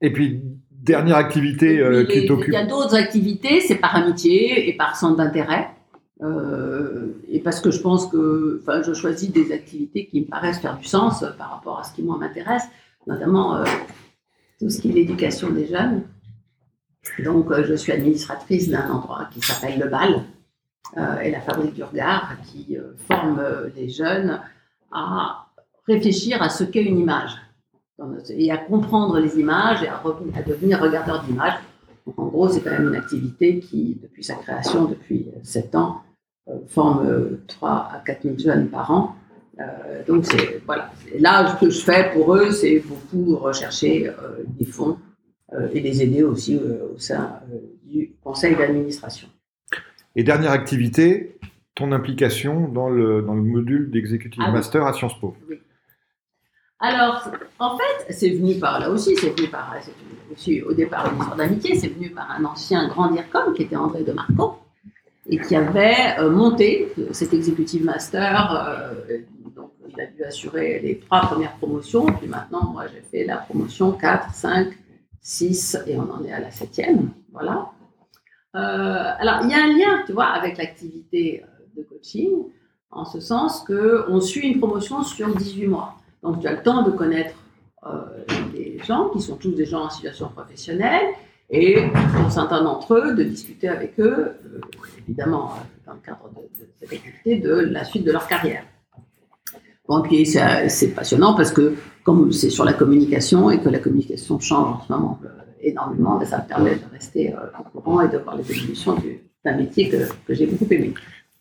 [0.00, 0.40] Et puis,
[0.86, 4.96] dernière activité euh, qui t'occupe Il y a d'autres activités, c'est par amitié et par
[4.96, 5.68] centre d'intérêt.
[6.22, 10.60] Euh, et parce que je pense que enfin, je choisis des activités qui me paraissent
[10.60, 12.62] faire du sens par rapport à ce qui moi m'intéresse,
[13.06, 13.64] notamment euh,
[14.58, 16.04] tout ce qui est l'éducation des jeunes.
[17.22, 20.24] Donc je suis administratrice d'un endroit qui s'appelle le BAL
[21.22, 22.76] et la Fabrique du Regard qui
[23.08, 23.40] forme
[23.76, 24.40] les jeunes
[24.90, 25.46] à
[25.86, 27.36] réfléchir à ce qu'est une image
[28.30, 31.54] et à comprendre les images et à, devenir regardeur d'images.
[32.16, 36.02] en gros, c'est quand même une activité qui, depuis sa création, depuis 7 ans,
[36.48, 39.16] euh, forme 3 euh, à 4 000 jeunes par an.
[39.58, 40.92] Euh, donc, c'est, voilà.
[41.18, 44.12] là, ce que je fais pour eux, c'est beaucoup rechercher
[44.58, 44.98] des fonds
[45.72, 47.40] et les aider aussi au sein
[47.84, 49.28] du conseil d'administration.
[50.14, 51.38] Et dernière activité,
[51.74, 55.34] ton implication dans le, dans le module d'executive ah master à Sciences Po.
[55.48, 55.60] Oui.
[56.78, 59.74] Alors, en fait, c'est venu par là aussi, c'est venu par,
[60.30, 63.76] aussi au départ une histoire d'amitié, c'est venu par un ancien grand DIRCOM qui était
[63.76, 64.58] André de Marco
[65.28, 68.94] et qui avait euh, monté cet executive master.
[69.08, 69.18] Euh,
[69.54, 72.04] donc, il a dû assurer les trois premières promotions.
[72.06, 74.68] Puis maintenant, moi, j'ai fait la promotion 4, 5,
[75.22, 77.10] 6 et on en est à la septième.
[77.32, 77.70] Voilà.
[78.54, 81.42] Euh, alors, il y a un lien, tu vois, avec l'activité
[81.74, 82.32] de coaching,
[82.90, 85.96] en ce sens qu'on suit une promotion sur 18 mois.
[86.26, 87.34] Donc, tu as le temps de connaître
[87.86, 88.00] euh,
[88.52, 91.06] des gens qui sont tous des gens en situation professionnelle
[91.50, 91.76] et
[92.20, 94.60] pour certains d'entre eux, de discuter avec eux, euh,
[95.06, 98.64] évidemment, euh, dans le cadre de, cette activité, de la suite de leur carrière.
[99.88, 104.78] Donc, c'est passionnant parce que, comme c'est sur la communication et que la communication change
[104.78, 105.20] en ce moment
[105.60, 107.32] énormément, ben, ça me permet de rester
[107.72, 108.96] au courant et de voir les évolutions
[109.44, 110.92] d'un métier que, que j'ai beaucoup aimé.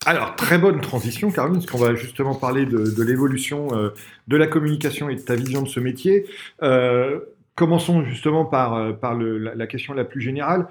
[0.05, 3.89] Alors, très bonne transition, Caroline, parce qu'on va justement parler de, l'évolution euh,
[4.27, 6.27] de la communication et de ta vision de ce métier.
[6.61, 7.21] Euh,
[7.55, 10.67] commençons justement par, euh, par la, question la plus générale.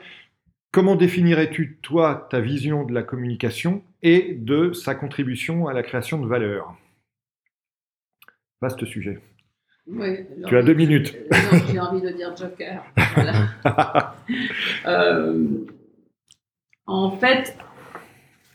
[0.70, 6.20] Comment définirais-tu, toi, ta vision de la communication et de sa contribution à la création
[6.20, 6.76] de valeur?
[8.62, 9.20] Vaste sujet.
[10.46, 11.16] tu as deux minutes.
[11.72, 12.84] J'ai envie de dire Joker.
[16.86, 17.56] en fait,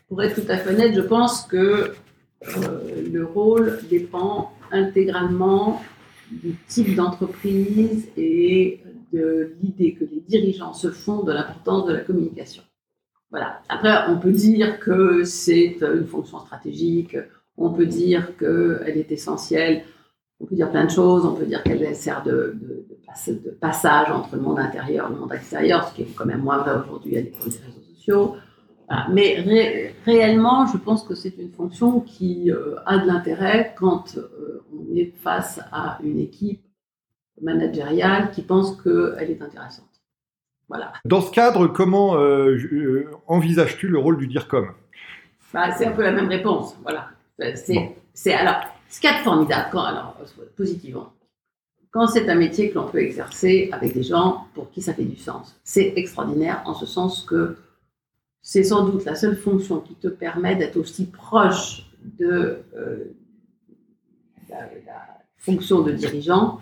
[0.10, 1.93] pour être tout à fait honnête, je pense que
[2.47, 5.82] euh, le rôle dépend intégralement
[6.32, 8.82] du type d'entreprise et
[9.14, 12.64] de l'idée que les dirigeants se font de l'importance de la communication.
[13.32, 13.62] Voilà.
[13.70, 17.16] Après, on peut dire que c'est une fonction stratégique,
[17.57, 19.84] on peut dire qu'elle est essentielle,
[20.39, 22.86] on peut dire plein de choses, on peut dire qu'elle sert de, de,
[23.60, 26.60] passage entre le monde intérieur et le monde extérieur, ce qui est quand même moins
[26.60, 28.36] vrai aujourd'hui l'époque des réseaux sociaux.
[29.10, 34.64] Mais réellement, je pense que c'est une fonction qui euh, a de l'intérêt quand euh,
[34.74, 36.62] on est face à une équipe
[37.42, 39.86] managériale qui pense qu'elle est intéressante.
[40.68, 40.94] Voilà.
[41.06, 44.72] Dans ce cadre, comment euh, envisages-tu le rôle du DIRCOM?
[45.54, 46.76] Bah, C'est un peu la même réponse.
[46.82, 47.10] Voilà.
[48.14, 50.18] C'est alors ce qui est formidable, quand, alors
[50.58, 51.14] positivement,
[51.92, 55.04] quand c'est un métier que l'on peut exercer avec des gens pour qui ça fait
[55.04, 55.60] du sens.
[55.64, 57.56] C'est extraordinaire en ce sens que
[58.42, 63.16] c'est sans doute la seule fonction qui te permet d'être aussi proche de euh,
[64.50, 64.70] la,
[65.38, 66.60] fonction de dirigeant,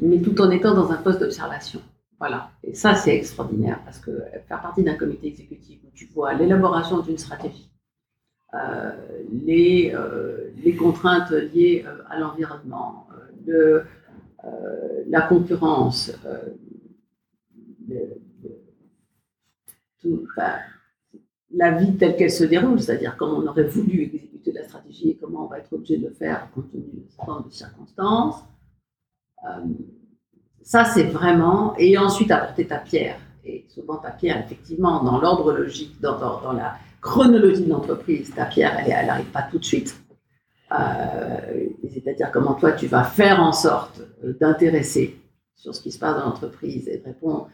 [0.00, 1.80] mais tout en étant dans un poste d'observation.
[2.18, 2.50] Voilà.
[2.64, 4.10] Et ça, c'est extraordinaire parce que
[4.48, 7.70] faire partie d'un comité exécutif où tu vois l'élaboration d'une stratégie,
[8.54, 8.92] euh,
[9.44, 13.06] les, euh, les, contraintes liées à l'environnement,
[15.06, 16.12] la concurrence,
[20.00, 20.26] tout,
[21.50, 25.16] la vie telle qu'elle se déroule, c'est-à-dire comment on aurait voulu exécuter la stratégie et
[25.16, 28.44] comment on va être obligé de le faire compte tenu de circonstances.
[29.44, 29.64] Euh,
[30.62, 31.74] ça, c'est vraiment.
[31.78, 33.18] Et ensuite, apporter ta pierre.
[33.44, 38.78] Et souvent, ta pierre, effectivement, dans l'ordre logique, dans, la chronologie de l'entreprise, ta pierre,
[38.78, 39.98] elle n'arrive pas tout de suite.
[40.78, 45.18] Euh, c'est-à-dire comment toi, tu vas faire en sorte d'intéresser
[45.54, 47.48] sur ce qui se passe dans l'entreprise et de répondre.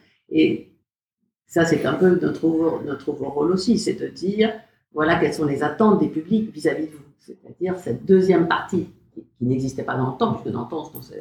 [1.47, 4.53] Ça, c'est un peu notre, notre rôle aussi, c'est de dire,
[4.93, 7.05] voilà quelles sont les attentes des publics vis-à-vis de vous.
[7.19, 11.03] C'est-à-dire cette deuxième partie qui, n'existait pas dans le temps, puisque dans le temps, on
[11.03, 11.15] se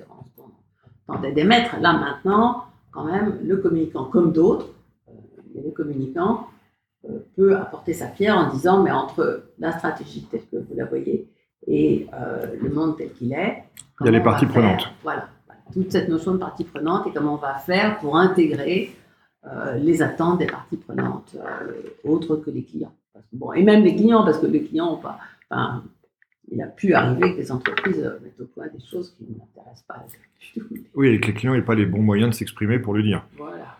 [1.07, 1.79] tentait d'émettre.
[1.81, 4.67] Là, maintenant, quand même, le communicant, comme d'autres,
[5.09, 5.11] euh,
[5.63, 6.47] le communicant
[7.09, 10.85] euh, peut apporter sa pierre en disant, mais entre la stratégie telle que vous la
[10.85, 11.29] voyez
[11.67, 13.63] et euh, le monde tel qu'il est,
[14.01, 14.89] il y a les parties prenantes.
[15.01, 15.27] voilà,
[15.71, 18.93] toute cette notion de partie prenante et comment on va faire pour intégrer
[19.45, 22.93] euh, les attentes des parties prenantes, euh, autres que les clients.
[23.31, 25.19] bon, et même les clients, parce que les clients ont pas.
[25.49, 25.83] Enfin,
[26.51, 29.85] il a pu arriver que les entreprises mettent au point des choses qui ne m'intéressent
[29.87, 30.05] pas.
[30.95, 33.25] Oui, et que les clients n'aient pas les bons moyens de s'exprimer pour le dire.
[33.37, 33.77] Voilà.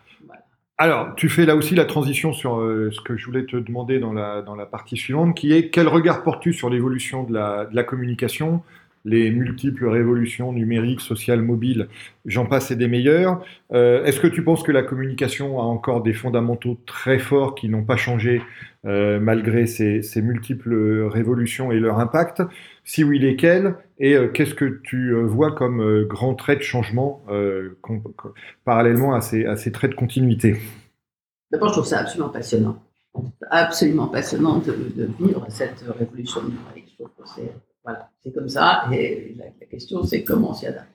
[0.76, 4.00] Alors, tu fais là aussi la transition sur euh, ce que je voulais te demander
[4.00, 7.66] dans la, dans la partie suivante, qui est quel regard portes-tu sur l'évolution de la,
[7.66, 8.60] de la communication?
[9.04, 11.88] Les multiples révolutions numériques, sociales, mobiles,
[12.24, 13.44] j'en passe et des meilleurs.
[13.72, 17.68] Euh, est-ce que tu penses que la communication a encore des fondamentaux très forts qui
[17.68, 18.42] n'ont pas changé
[18.86, 22.42] euh, malgré ces, multiples révolutions et leur impact?
[22.84, 23.74] Si oui, lesquels?
[23.98, 27.22] Et euh, qu'est-ce que tu vois comme grands traits de changement
[28.64, 30.56] parallèlement à ces, traits de continuité?
[31.50, 32.82] D'abord, je trouve ça absolument passionnant.
[33.50, 34.72] Absolument passionnant de,
[35.20, 36.98] vivre cette révolution numérique.
[37.84, 38.86] Voilà, c'est comme ça.
[38.92, 40.88] Et la, question, c'est comment s'y adapter.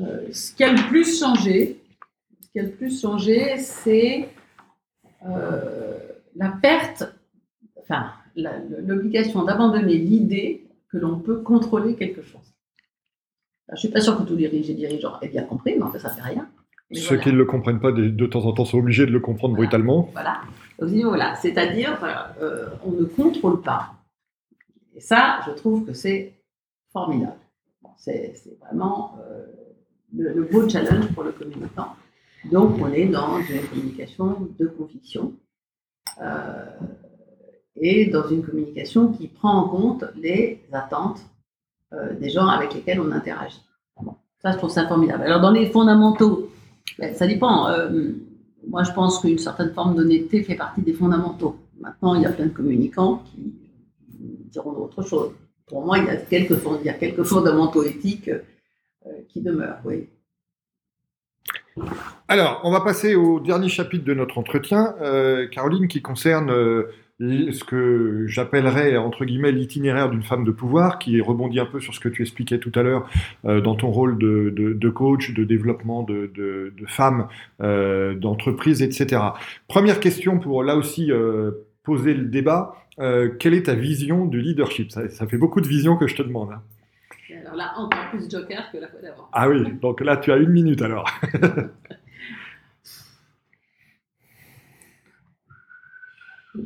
[0.00, 1.80] Euh, ce qui a le plus changé,
[2.40, 4.28] ce qui a le plus changé, c'est
[5.26, 5.98] euh,
[6.36, 7.04] la perte,
[7.80, 12.54] enfin, l'obligation d'abandonner l'idée que l'on peut contrôler quelque chose.
[13.68, 15.98] je ne suis pas sûre que tous les dirigeants aient bien compris, mais en fait,
[15.98, 16.48] ça ne fait rien.
[16.92, 19.54] Ceux qui ne le comprennent pas de, temps en temps sont obligés de le comprendre
[19.54, 20.08] brutalement.
[20.14, 20.40] Voilà.
[20.78, 21.34] voilà.
[21.34, 21.98] C'est-à-dire,
[22.40, 23.97] euh, on ne contrôle pas
[24.98, 26.34] et ça, je trouve que c'est
[26.92, 27.38] formidable.
[27.98, 29.46] c'est vraiment euh,
[30.12, 31.90] le, beau challenge pour le communicant.
[32.50, 35.34] Donc, on est dans une communication de conviction
[36.20, 36.64] euh,
[37.76, 41.20] et dans une communication qui prend en compte les attentes
[41.92, 43.62] euh, des gens avec lesquels on interagit.
[44.42, 45.22] ça, je trouve ça formidable.
[45.22, 46.50] Alors, dans les fondamentaux,
[46.98, 47.68] ben, ça dépend.
[48.66, 51.56] moi, je pense qu'une certaine forme d'honnêteté fait partie des fondamentaux.
[51.78, 53.54] Maintenant, il y a plein de communicants qui
[54.48, 55.32] diront autre chose.
[55.68, 59.80] Pour moi, il y a quelques, il y a quelques fondamentaux éthiques euh, qui demeurent,
[59.84, 60.08] oui.
[62.26, 66.90] Alors, on va passer au dernier chapitre de notre entretien, euh, Caroline, qui concerne euh,
[67.20, 71.94] ce que j'appellerais, entre guillemets, l'itinéraire d'une femme de pouvoir, qui rebondit un peu sur
[71.94, 73.08] ce que tu expliquais tout à l'heure
[73.42, 77.26] dans ton rôle de, coach, de développement de, de femmes,
[77.58, 79.20] d'entreprise, etc.
[79.66, 81.10] Première question pour, là aussi,
[81.88, 82.76] poser le débat.
[82.98, 84.92] Euh, quelle est ta vision du leadership?
[84.92, 86.50] Ça, fait beaucoup de visions que je te demande.
[86.52, 86.62] Hein.
[87.40, 89.26] Alors là, encore plus joker que la fois d'avant.
[89.32, 91.08] Ah oui, donc là, tu as une minute alors.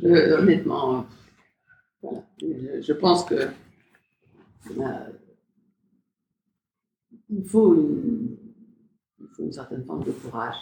[0.03, 1.05] honnêtement,
[2.41, 3.47] je, pense que euh,
[7.29, 8.35] il, faut une,
[9.21, 10.57] il faut une certaine forme de courage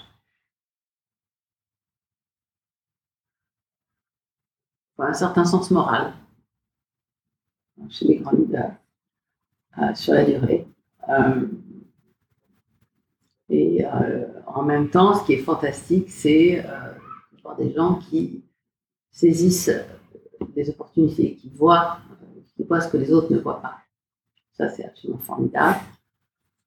[5.10, 6.14] un certain sens moral
[7.89, 8.72] chez les grands leaders
[9.95, 10.68] sur la durée.
[13.49, 13.86] et
[14.45, 16.64] en même temps, ce qui est fantastique, c'est
[17.41, 18.43] voir des gens qui
[19.12, 19.72] saisissent
[20.56, 21.99] des opportunités, qui voient,
[22.56, 23.78] qui voient ce que les autres ne voient pas.
[24.54, 25.80] Ça, c'est absolument formidable.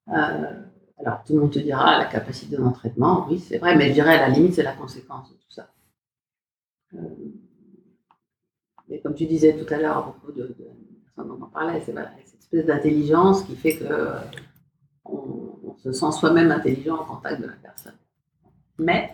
[0.09, 0.61] Euh,
[0.97, 4.15] alors, tout le monde te dira la capacité d'entraînement, oui, c'est vrai, mais je dirais
[4.15, 5.69] à la limite, c'est la conséquence de tout ça.
[6.93, 6.99] Euh,
[8.89, 10.67] mais comme tu disais tout à l'heure, à propos de, de
[11.17, 13.85] on en parlait, c'est cette espèce d'intelligence qui fait que
[15.05, 17.93] on, se sent soi-même intelligent en contact de la personne.
[18.79, 19.11] Mais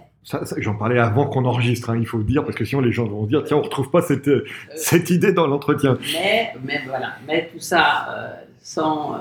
[0.57, 3.07] J'en parlais avant qu'on enregistre, hein, il faut le dire, parce que sinon les gens
[3.07, 4.45] vont se dire tiens, on ne retrouve pas cette, euh,
[4.75, 5.97] cette idée dans l'entretien.
[6.13, 9.19] Mais, mais, voilà, mais tout ça sans,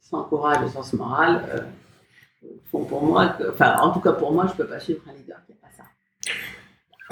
[0.00, 1.68] sans courage et sans morale
[2.70, 5.12] font pour moi, enfin, en tout cas pour moi, je ne peux pas suivre un
[5.12, 5.84] leader qui n'a pas ça.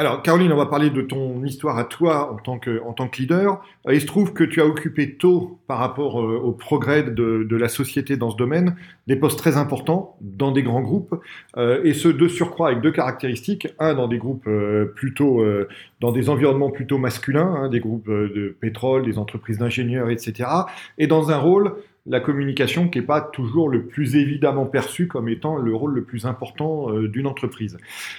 [0.00, 3.08] Alors, Caroline, on va parler de ton histoire à toi en tant que, en tant
[3.08, 3.60] que leader.
[3.88, 7.10] Euh, il se trouve que tu as occupé tôt, par rapport euh, au progrès de,
[7.42, 8.76] de, la société dans ce domaine,
[9.08, 11.20] des postes très importants dans des grands groupes,
[11.56, 13.66] euh, et ce, de surcroît, avec deux caractéristiques.
[13.80, 14.48] Un, dans des groupes
[14.94, 15.44] plutôt,
[15.98, 20.48] dans des environnements plutôt masculins, hein, des groupes de pétrole, des entreprises d'ingénieurs, etc.,
[20.98, 21.74] et dans un rôle
[22.08, 26.02] la communication qui n'est pas toujours le plus évidemment perçu comme étant le rôle le
[26.02, 27.76] plus important euh, d'une entreprise.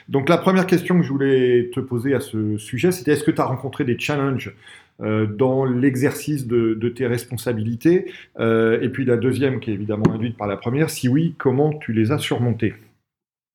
[0.08, 3.32] Donc la première question que je voulais te poser à ce sujet, c'était est-ce que
[3.32, 4.56] tu as rencontré des challenges
[5.02, 10.38] euh, dans l'exercice de, tes responsabilités euh, Et puis la deuxième, qui est évidemment induite
[10.38, 12.74] par la première, si oui, comment tu les as surmontés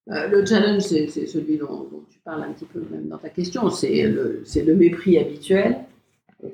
[0.06, 4.08] Le challenge, c'est celui dont, tu parles un petit peu même dans ta question, c'est
[4.08, 5.76] le, le mépris habituel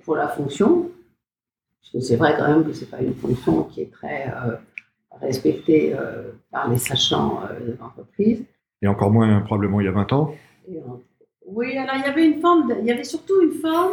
[0.04, 0.90] pour la fonction
[1.80, 4.28] parce que c'est vrai quand même que ce n'est pas une fonction qui est très
[4.28, 4.56] euh,
[5.20, 8.44] respectée euh, par les sachants euh, de l'entreprise.
[8.82, 10.34] Et encore moins probablement il y a 20 ans.
[11.46, 13.92] oui, alors il y avait une forme, il y avait surtout une forme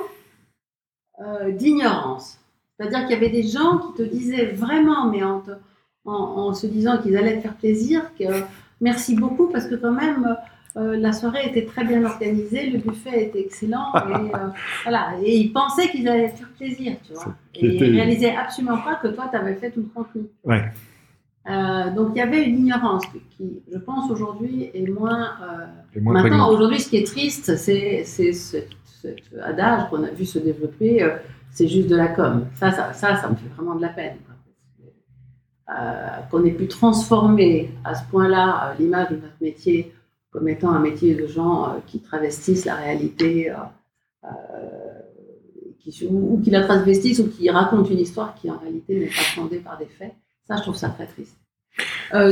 [1.58, 2.40] d'ignorance.
[2.78, 5.44] C'est-à-dire qu'il y avait des gens qui te disaient vraiment, mais en,
[6.06, 8.44] en se disant qu'ils allaient te faire plaisir, que
[8.80, 10.38] merci beaucoup parce que quand même
[10.78, 14.50] euh, la soirée était très bien organisée, le buffet était excellent, et, euh,
[14.84, 15.14] voilà.
[15.24, 17.36] et ils pensaient qu'ils allaient faire plaisir, tu vois.
[17.56, 20.28] Et ils ne réalisaient absolument pas que toi, tu avais fait tout le contenu.
[20.44, 20.72] Ouais.
[21.50, 25.32] Euh, donc il y avait une ignorance qui, je pense, aujourd'hui est moins.
[25.96, 28.70] maintenant, aujourd'hui, ce qui est triste, c'est cet
[29.42, 31.08] adage qu'on a vu se développer
[31.50, 32.46] c'est juste de la com.
[32.54, 34.18] Ça ça, ça, ça, me fait vraiment de la peine.
[36.30, 39.92] qu'on ait pu transformer à ce point-là l'image de notre métier
[40.38, 43.56] comme étant un métier de gens euh, qui travestissent la réalité, euh,
[44.26, 49.24] euh, ou, qui la travestissent ou qui racontent une histoire qui en réalité n'est pas
[49.36, 50.14] fondée par des faits.
[50.48, 51.36] Ça, je trouve ça très triste.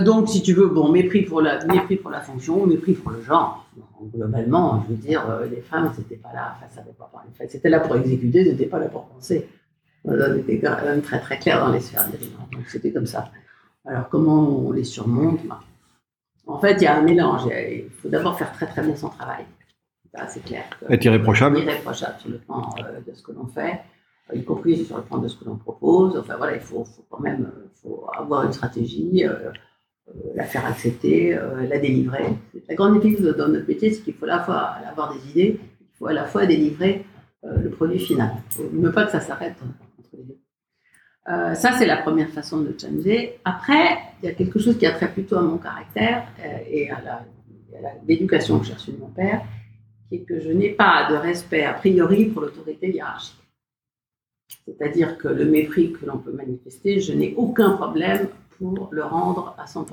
[0.03, 3.21] donc, si tu veux, bon, mépris pour la, mépris pour la fonction, mépris pour le
[3.23, 3.65] genre.
[4.13, 7.79] Globalement, je veux dire, les femmes, c'était pas là, enfin, ça pas fait, c'était là
[7.79, 9.47] pour exécuter, c'était pas là pour penser.
[10.05, 12.51] C'était quand même très très clair dans les sphères dirigeantes.
[12.51, 13.31] Donc, c'était comme ça.
[13.85, 15.39] Alors, comment on les surmonte
[16.47, 17.43] en fait, il y a un mélange.
[17.47, 19.45] Il faut d'abord faire très très bien son travail.
[20.29, 20.63] C'est clair.
[20.89, 21.59] Être irréprochable.
[21.59, 23.81] Irréprochable sur le plan euh, de ce que l'on fait,
[24.33, 26.17] y compris sur le plan de ce que l'on propose.
[26.17, 29.51] Enfin voilà, il faut, quand même faut avoir une stratégie, euh,
[30.09, 31.37] euh, la faire accepter,
[31.67, 32.37] la délivrer.
[32.69, 35.59] La grande difficulté dans notre métier, c'est qu'il faut à la fois avoir des idées,
[35.81, 37.05] il faut à la fois délivrer
[37.43, 38.31] le produit final.
[38.71, 39.55] Il ne faut pas que ça s'arrête
[39.99, 40.37] entre les deux.
[41.27, 43.39] Euh, ça, c'est la première façon de changer.
[43.45, 46.91] Après, il y a quelque chose qui a trait plutôt à mon caractère euh, et
[46.91, 47.25] à
[48.07, 49.41] l'éducation que j'ai reçue de mon père,
[50.07, 53.37] qui est que je n'ai pas de respect a priori pour l'autorité hiérarchique.
[54.65, 59.55] C'est-à-dire que le mépris que l'on peut manifester, je n'ai aucun problème pour le rendre
[59.57, 59.85] à 100%.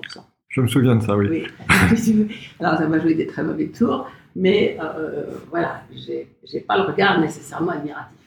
[0.49, 1.29] Je me souviens de ça, oui.
[1.31, 2.29] oui.
[2.61, 4.07] Alors, ça m'a joué des très mauvais tours,
[4.37, 6.13] mais euh, voilà, je
[6.55, 8.22] n'ai pas le regard nécessairement admiratif.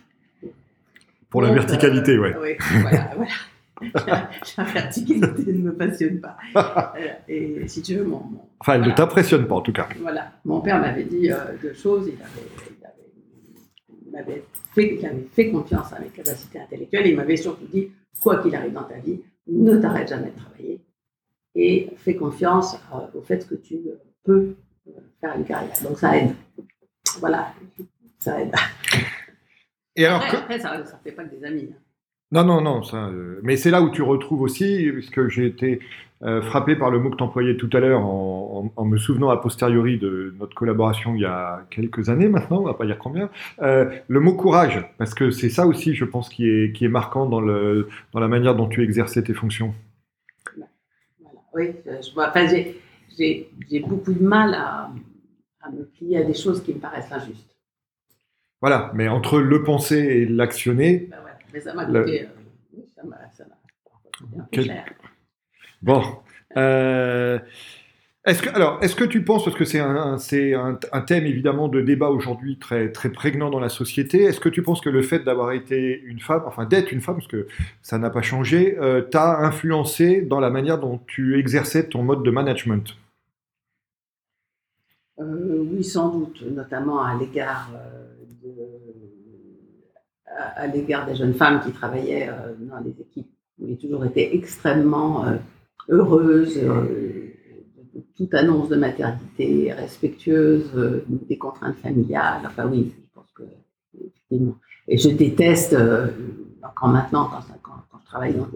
[1.36, 2.51] Pour la verticalité, euh, oui.
[2.79, 3.11] voilà,
[3.91, 4.29] voilà.
[4.57, 6.38] la verticalité ne me passionne pas.
[6.95, 8.21] Euh, et si tu veux, mon.
[8.61, 9.89] enfin, elle ne t'impressionne pas en tout cas.
[9.99, 10.31] Voilà.
[10.45, 12.09] Mon père m'avait dit euh, deux choses.
[14.05, 14.97] Il m'avait fait,
[15.33, 17.07] fait, confiance à mes capacités intellectuelles.
[17.07, 17.89] Et il m'avait surtout dit
[18.21, 20.79] quoi qu'il arrive dans ta vie, ne t'arrête jamais de travailler.
[21.53, 22.79] Et fais confiance
[23.13, 23.79] au fait que tu
[24.23, 24.55] peux
[25.19, 25.75] faire une carrière.
[25.83, 26.33] Donc ça aide.
[27.19, 27.51] Voilà.
[28.19, 28.53] Ça aide.
[29.95, 31.69] Et alors, après, ça ne fait pas que des amis.
[31.71, 31.79] Hein.
[32.31, 32.83] Non, non, non.
[32.83, 35.79] Ça, euh, mais c'est là où tu retrouves aussi, puisque j'ai été
[36.23, 39.37] euh, frappé par le mot que tu employais tout à l'heure en, me souvenant a
[39.37, 43.29] posteriori de notre collaboration il y a quelques années maintenant, on va pas dire combien,
[43.61, 46.89] euh, le mot courage, parce que c'est ça aussi, je pense, qui est, qui est
[46.89, 49.73] marquant dans, le, dans la manière dont tu exerçais tes fonctions.
[50.55, 50.71] Voilà.
[51.53, 52.29] Oui, je vois.
[52.29, 52.47] Enfin,
[53.17, 54.89] j'ai beaucoup de mal à,
[55.61, 57.54] à me plier à des choses qui me paraissent injustes.
[58.61, 61.09] Voilà, mais entre le penser et l'actionner.
[61.11, 62.23] Ben ouais, mais ça m'a coûté.
[62.23, 63.17] Euh, ça m'a.
[64.51, 64.83] Quel...
[65.81, 66.01] Bon.
[66.57, 67.37] Euh,
[68.25, 71.27] est-ce que, alors, est-ce que tu penses, parce que c'est un, c'est un, un, thème
[71.27, 74.89] évidemment de débat aujourd'hui très, très prégnant dans la société, est-ce que tu penses que
[74.89, 77.47] le fait d'avoir été une femme, enfin d'être une femme, parce que
[77.83, 82.23] ça n'a pas changé, euh, t'a influencé dans la manière dont tu exerçais ton mode
[82.23, 82.95] de management?
[85.19, 88.14] Euh, Oui, sans doute, notamment à l'égard euh,
[90.38, 93.29] à, l'égard des jeunes femmes qui travaillaient euh, dans les équipes.
[93.63, 95.38] J'ai toujours été extrêmement euh,
[95.89, 97.31] heureuse euh,
[98.17, 100.71] toute annonce de maternité, respectueuse
[101.07, 102.41] des contraintes familiales.
[102.45, 103.43] Enfin oui, je pense que
[103.97, 104.55] effectivement.
[104.88, 105.75] Et je déteste,
[106.61, 108.47] encore maintenant, quand, je travaille dans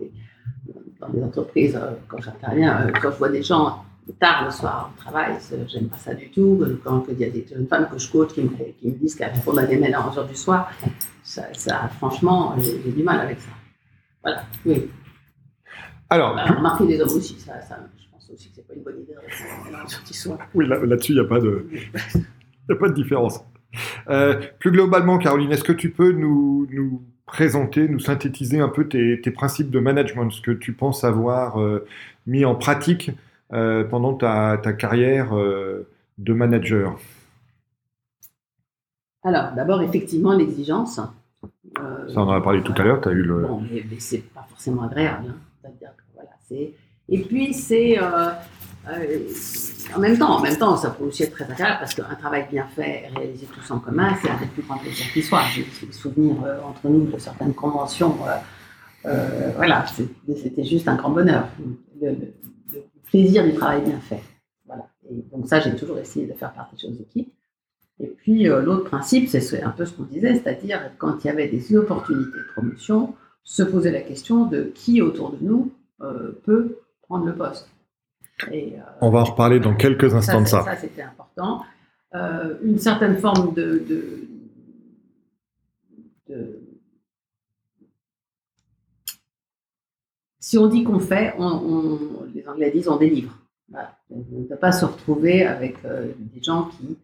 [1.11, 3.83] des, entreprises, quand j'interviens, quand je vois des gens
[4.19, 5.35] tard le soir au travail,
[5.67, 6.61] j'aime pas ça du tout.
[6.83, 9.15] Quand il y a des jeunes femmes que je coach qui me, qui me disent
[9.15, 10.71] qu'elles répondent à des mails à 11h du soir,
[11.29, 13.51] ça, ça franchement, j'ai du mal avec ça.
[14.23, 14.89] Voilà, oui.
[16.09, 17.77] Alors, Alors remarquer les hommes aussi, ça, ça
[18.33, 19.13] aussi que c'est pas une bonne idée
[20.55, 21.67] Oui, là-dessus, il n'y a, pas de...
[22.69, 23.43] a pas de différence.
[24.09, 28.87] Euh, plus globalement, Caroline, est-ce que tu peux nous, nous, présenter, nous synthétiser un peu
[28.87, 31.85] tes, tes, principes de management, ce que tu penses avoir euh,
[32.25, 33.11] mis en pratique
[33.53, 36.97] euh, pendant ta, ta carrière de manager?
[39.23, 40.99] Alors, d'abord, effectivement, l'exigence.
[42.13, 43.43] Ça, on en a parlé tout à l'heure, tu as eu le...
[43.47, 45.25] Bon, mais, mais c'est pas forcément agréable.
[45.29, 45.69] Hein.
[46.13, 46.31] Voilà,
[47.09, 47.99] et puis, c'est.
[47.99, 48.29] Euh,
[48.87, 49.19] euh,
[49.95, 52.47] en même temps, en même temps, ça peut aussi être très agréable parce qu'un travail
[52.49, 55.41] bien fait, réalisé tous en commun, c'est un des plus grands plaisirs qui soit.
[55.53, 58.15] J'ai des souvenirs euh, entre nous de certaines conventions.
[59.03, 61.47] Voilà, c'était juste un grand bonheur.
[62.01, 62.15] Le,
[63.09, 64.21] plaisir du travail bien fait.
[64.67, 64.87] Voilà.
[65.09, 67.33] Et donc, ça, j'ai toujours essayé de faire partie de choses équipes.
[67.99, 71.49] Et puis, l'autre principe, c'est un peu ce qu'on disait, c'est-à-dire quand il y avait
[71.49, 75.71] des opportunités de promotion, se poser la question de qui autour de nous
[76.43, 77.69] peut prendre le poste.
[78.51, 80.63] Et, euh, On va en reparler dans quelques instants de ça.
[80.63, 81.63] Ça, c'était important.
[82.15, 84.27] Euh, une certaine forme de, de,
[86.29, 86.59] de...
[90.39, 91.99] Si on dit qu'on fait, on, on,
[92.33, 93.37] les Anglais disent on délivre.
[93.69, 93.95] Voilà.
[94.09, 96.97] On ne peut pas se retrouver avec euh, des gens qui.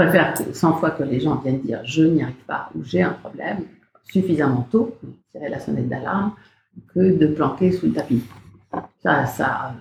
[0.00, 3.12] Préfère 100 fois que les gens viennent dire je n'y arrive pas ou j'ai un
[3.12, 3.66] problème
[4.04, 4.96] suffisamment tôt,
[5.30, 6.32] tirer la sonnette d'alarme,
[6.94, 8.22] que de planquer sous le tapis.
[9.02, 9.74] Ça, ça,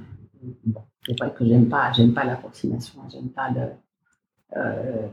[1.06, 5.08] c'est pas que j'aime pas, j'aime pas l'approximation, j'aime pas le, euh,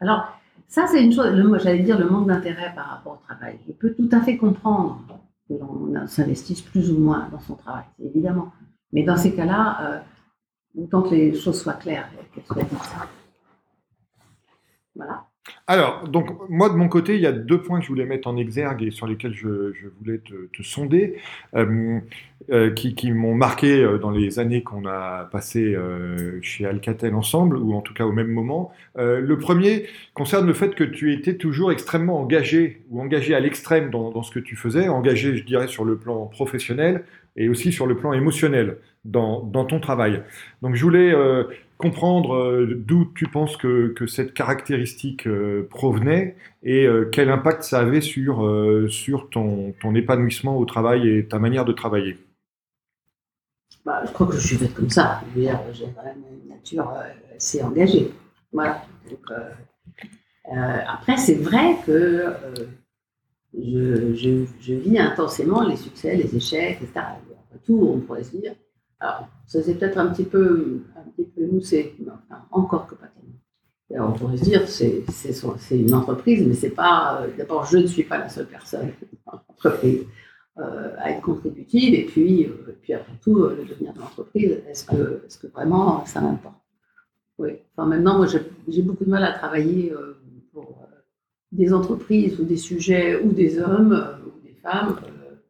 [0.00, 0.32] Alors,
[0.66, 1.26] ça, c'est une chose,
[1.62, 3.58] j'allais dire le manque d'intérêt par rapport au travail.
[3.66, 5.04] Je peux tout à fait comprendre
[5.46, 8.50] que l'on s'investisse plus ou moins dans son travail, évidemment.
[8.94, 9.98] Mais dans ces cas-là, euh,
[10.76, 12.10] autant que les choses soient claires.
[14.94, 15.28] Voilà.
[15.66, 18.28] Alors, donc, moi, de mon côté, il y a deux points que je voulais mettre
[18.28, 21.18] en exergue et sur lesquels je, voulais te, sonder,
[21.54, 22.00] euh,
[22.50, 27.74] euh, qui, m'ont marqué dans les années qu'on a passées euh, chez Alcatel ensemble, ou
[27.74, 28.72] en tout cas au même moment.
[28.96, 33.40] Euh, le premier concerne le fait que tu étais toujours extrêmement engagé, ou engagé à
[33.40, 37.04] l'extrême dans, ce que tu faisais, engagé, je dirais, sur le plan professionnel
[37.36, 38.78] et aussi sur le plan émotionnel
[39.08, 40.22] dans, ton travail.
[40.62, 41.44] Donc, je voulais euh,
[41.76, 48.00] comprendre euh, d'où tu penses que, cette caractéristique euh, provenait et quel impact ça avait
[48.00, 48.38] sur,
[49.30, 52.18] ton, épanouissement au travail et ta manière de travailler.
[53.84, 55.22] Bah, je crois que je suis faite comme ça.
[55.34, 56.92] J'ai une nature
[57.34, 58.10] assez engagée.
[58.52, 58.82] Voilà.
[60.86, 62.34] Après, c'est vrai que
[63.54, 64.14] je,
[64.60, 67.06] je, vis intensément les succès, les échecs, etc.
[67.64, 68.52] Tout, on pourrait se dire,
[69.00, 73.06] alors, ça c'est peut-être un petit peu, un petit peu moussé, enfin, encore que pas
[73.06, 73.38] tellement.
[73.90, 77.22] Et on pourrait se dire, c'est, c'est, c'est une entreprise, mais c'est pas.
[77.22, 78.90] Euh, d'abord, je ne suis pas la seule personne
[79.26, 80.04] dans l'entreprise
[80.58, 84.84] euh, à être contributive, et puis, euh, puis après tout, le devenir de l'entreprise, est-ce
[84.84, 86.56] que, est-ce que vraiment ça m'importe?
[87.38, 87.50] Oui.
[87.76, 89.94] Enfin, maintenant, moi, j'ai, j'ai beaucoup de mal à travailler
[90.52, 90.88] pour
[91.52, 94.96] des entreprises ou des sujets ou des hommes ou des femmes.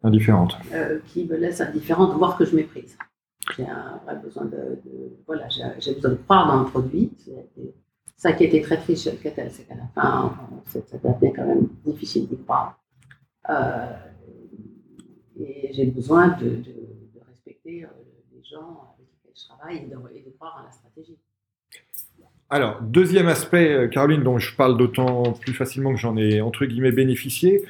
[0.02, 0.58] Indifférentes.
[1.06, 2.96] qui me laissent indifférente, voire que je méprise
[3.56, 4.78] j'ai un vrai besoin de,
[5.26, 7.10] voilà, j'ai besoin de croire dans le produit.
[8.16, 10.34] Ça qui été très triste chez Alcatel, c'est qu'à la fin,
[10.66, 12.80] ça devenait quand même difficile d'y croire.
[13.48, 13.86] Euh,
[15.38, 16.62] et j'ai besoin de,
[17.28, 17.88] respecter euh,
[18.34, 21.16] les gens avec lesquels je travaille et de, croire en la stratégie.
[22.50, 26.92] Alors, deuxième aspect, Caroline, dont je parle d'autant plus facilement que j'en ai, entre guillemets,
[26.92, 27.62] bénéficié,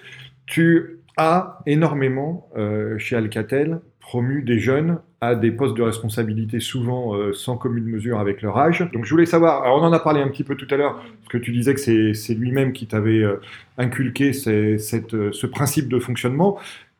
[0.47, 7.15] tu as énormément, euh, chez Alcatel, promu des jeunes à des postes de responsabilité souvent
[7.15, 8.89] euh, sans commune mesure avec leur âge.
[8.93, 10.95] Donc je voulais savoir, alors on en a parlé un petit peu tout à l'heure,
[10.95, 13.41] parce que tu disais que c'est lui-même qui t'avait euh,
[13.79, 16.59] inculqué cette, euh, ce principe de fonctionnement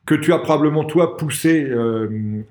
[0.09, 1.71] que tu as probablement toi poussé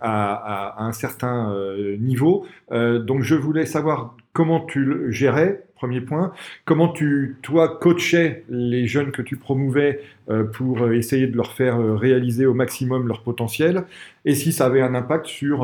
[0.00, 1.52] à, à, un certain
[1.98, 2.46] niveau.
[2.70, 6.32] donc je voulais savoir comment tu le gérais Premier point.
[6.64, 11.52] Comment tu, toi, coachais les jeunes que tu promouvais euh, pour euh, essayer de leur
[11.52, 13.84] faire euh, réaliser au maximum leur potentiel?
[14.24, 15.60] Et si ça avait un impact sur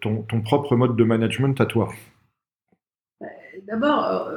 [0.00, 1.92] ton, ton, propre mode de management à toi?
[3.68, 4.28] D'abord,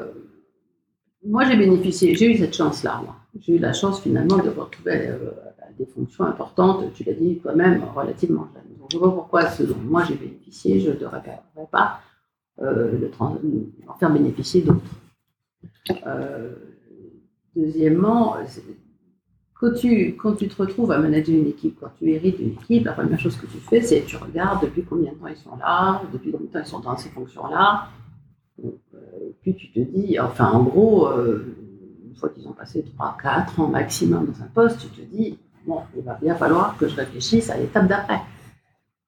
[1.25, 3.01] moi j'ai bénéficié, j'ai eu cette chance-là.
[3.39, 5.09] J'ai eu la chance finalement de retrouver
[5.77, 8.63] des fonctions importantes, tu l'as dit toi-même, relativement jeune.
[8.91, 11.21] je vois pourquoi ce dont moi j'ai bénéficié, je ne devrais
[11.71, 12.01] pas
[12.61, 13.09] euh,
[13.87, 14.81] en faire bénéficier d'autres.
[16.05, 16.55] Euh,
[17.55, 18.37] deuxièmement,
[19.59, 22.85] quand tu, quand tu te retrouves à manager une équipe, quand tu hérites une équipe,
[22.85, 25.55] la première chose que tu fais, c'est tu regardes depuis combien de temps ils sont
[25.57, 27.89] là, depuis combien de temps ils sont dans ces fonctions-là.
[28.63, 28.69] Euh,
[29.41, 31.55] puis tu te dis, enfin en gros, euh,
[32.07, 35.39] une fois qu'ils ont passé 3, 4 ans maximum dans un poste, tu te dis,
[35.67, 38.21] bon, il va bien falloir que je réfléchisse à l'étape d'après.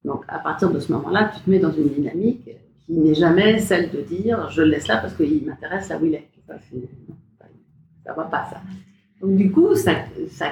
[0.03, 2.49] Donc à partir de ce moment-là, tu te mets dans une dynamique
[2.85, 6.05] qui n'est jamais celle de dire, je le laisse là parce qu'il m'intéresse là où
[6.05, 6.55] il est ça,
[8.11, 8.61] ne va pas ça.
[9.21, 9.93] Donc du coup, ça,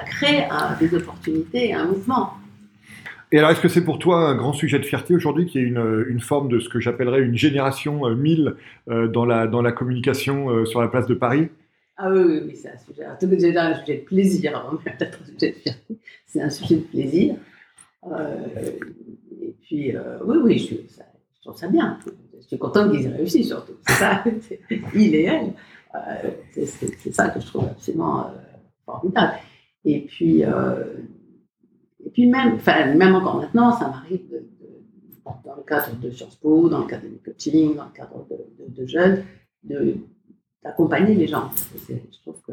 [0.06, 0.46] crée
[0.78, 2.34] des opportunités, un mouvement.
[3.30, 5.64] Et alors, est-ce que c'est pour toi un grand sujet de fierté aujourd'hui qu'il y
[5.64, 8.48] ait une, forme de ce que j'appellerais une génération 1000
[8.88, 11.48] euh, euh, dans, la, dans la communication euh, sur la place de Paris?
[12.00, 15.98] Ah oui, oui, oui c'est un sujet, un sujet de plaisir un sujet de fierté.
[16.26, 17.36] C'est un sujet de plaisir.
[19.42, 19.92] et puis,
[20.24, 20.76] oui, oui, je,
[21.42, 21.98] trouve ça bien.
[22.40, 23.74] Je suis contente qu'ils aient réussi surtout.
[23.86, 24.24] C'est ça,
[24.94, 25.52] il et elle.
[25.94, 28.30] Euh, c'est ça que je trouve absolument euh,
[28.84, 29.38] formidable.
[29.84, 30.84] Et puis, euh,
[32.04, 32.58] et puis même,
[32.96, 34.20] même encore maintenant, ça m'arrive
[35.24, 38.82] dans le cadre de Sciences Po, dans le cadre de coaching, dans le cadre de,
[38.82, 39.24] de, jeunes,
[40.62, 41.50] d'accompagner les gens.
[41.88, 42.52] Je trouve que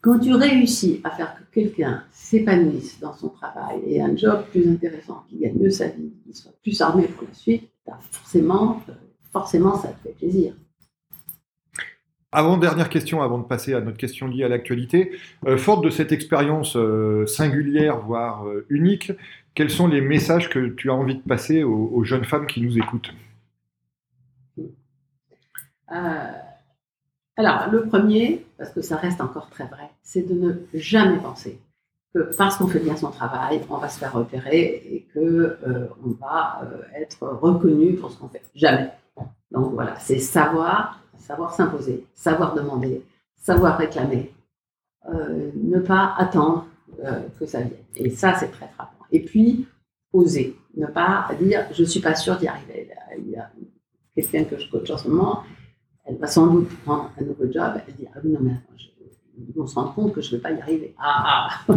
[0.00, 4.68] quand tu réussis à faire que quelqu'un s'épanouisse dans son travail et un job plus
[4.68, 7.70] intéressant, qu'il gagne mieux sa vie, qu'il soit plus armé pour la suite,
[8.10, 8.82] forcément,
[9.32, 10.54] forcément, ça te fait plaisir.
[12.36, 15.12] Avant dernière question, avant de passer à notre question liée à l'actualité,
[15.46, 19.12] euh, forte de cette expérience euh, singulière, voire euh, unique,
[19.54, 22.76] quels sont les messages que tu as envie de passer aux, jeunes femmes qui nous
[22.76, 23.14] écoutent?
[27.36, 31.58] Alors, le premier, parce que ça reste encore très vrai, c'est de ne jamais penser
[32.14, 35.58] que parce qu'on fait bien son travail, on va se faire repérer et que
[36.04, 36.62] on va
[36.94, 38.42] être reconnu pour ce qu'on fait.
[38.54, 38.90] Jamais.
[39.50, 43.02] Donc voilà, c'est savoir savoir s'imposer, savoir demander,
[43.36, 44.32] savoir réclamer,
[45.08, 46.66] euh, ne pas attendre
[47.02, 47.72] euh, que ça vienne.
[47.96, 49.04] Et ça, c'est très frappant.
[49.10, 49.66] Et puis,
[50.12, 52.90] oser, ne pas dire je ne suis pas sûre d'y arriver.
[53.18, 53.50] Il y a
[54.14, 55.42] quelqu'un que je coach en ce moment,
[56.06, 58.74] elle va sans doute prendre un nouveau job, elle dit ah oui, non, mais attends,
[59.36, 60.94] ils vont se rendre compte que je ne vais pas y arriver.
[60.98, 61.74] Ah, ah.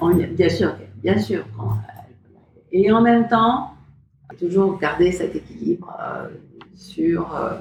[0.02, 1.44] non, bien sûr, bien sûr.
[2.72, 3.74] et en même temps,
[4.38, 6.28] toujours garder cet équilibre euh,
[6.74, 7.58] sur euh,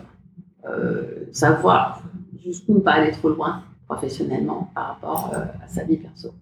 [0.66, 2.02] euh, savoir
[2.44, 6.34] jusqu'où ne pas aller trop loin professionnellement par rapport à sa vie perso.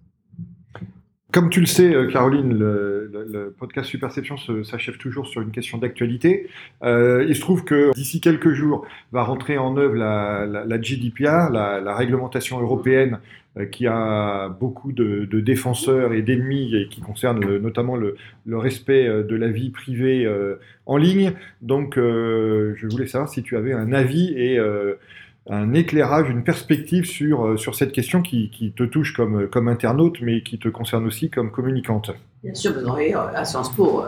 [1.32, 6.48] Comme tu le sais, Caroline, le, podcast Superception s'achève toujours sur une question d'actualité.
[6.82, 12.60] il se trouve que d'ici quelques jours va rentrer en œuvre la, GDPR, la, réglementation
[12.60, 13.18] européenne
[13.58, 18.16] euh, qui a beaucoup de, défenseurs et d'ennemis et qui concerne notamment le,
[18.46, 21.34] respect euh, de la vie privée euh, en ligne.
[21.60, 24.58] Donc, je voulais savoir si tu avais un avis et
[25.48, 30.42] un éclairage, une perspective sur, sur cette question qui, te touche comme, comme internaute, mais
[30.42, 32.12] qui te concerne aussi comme communicante.
[32.42, 34.04] Bien sûr, vous aurez à Sciences Po,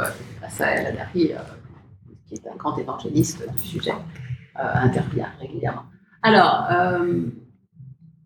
[0.48, 1.32] Sahel Adari,
[2.26, 3.94] qui est un grand évangéliste du sujet,
[4.54, 5.84] intervient régulièrement.
[6.22, 6.68] Alors,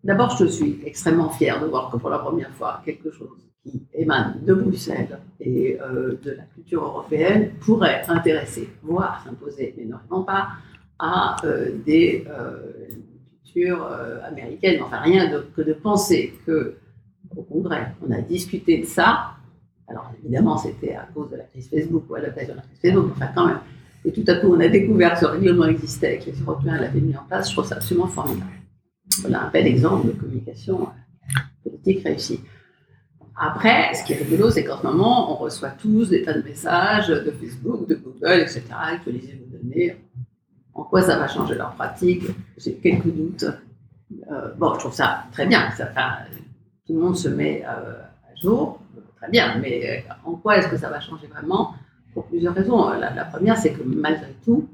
[0.03, 3.85] D'abord, je suis extrêmement fière de voir que pour la première fois, quelque chose qui
[3.93, 10.23] émane de Bruxelles et euh, de la culture européenne pourrait intéresser, voire s'imposer, mais non
[10.23, 10.49] pas
[10.99, 12.57] à euh, des euh,
[13.43, 13.87] cultures
[14.23, 14.81] américaines.
[14.83, 16.75] Enfin, rien que de penser que
[17.35, 19.31] au Congrès, on a discuté de ça.
[19.87, 22.79] Alors évidemment, c'était à cause de la crise Facebook ou à l'occasion de la crise
[22.81, 23.59] Facebook, enfin quand même.
[24.05, 26.79] Et tout à coup, on a découvert que ce règlement existait et que les Européens
[26.79, 27.49] l'avaient mis en place.
[27.49, 28.51] Je trouve ça absolument formidable.
[29.21, 30.87] Voilà un bel exemple de communication
[31.63, 32.39] politique réussie.
[33.35, 36.43] Après, ce qui est rigolo, c'est qu'en ce moment, on reçoit tous des tas de
[36.43, 38.63] messages de Facebook, de Google, etc.
[38.71, 39.95] Actualisez vos données.
[40.79, 42.23] En quoi ça va changer leur pratique
[42.57, 43.45] J'ai quelques doutes.
[44.31, 45.69] Euh, bon, je trouve ça très bien.
[45.71, 45.89] Ça,
[46.87, 48.79] tout le monde se met euh, à jour,
[49.17, 51.73] très bien, mais euh, en quoi est-ce que ça va changer vraiment?
[52.13, 52.91] Pour plusieurs raisons.
[52.91, 54.69] La, première, c'est que malgré tout,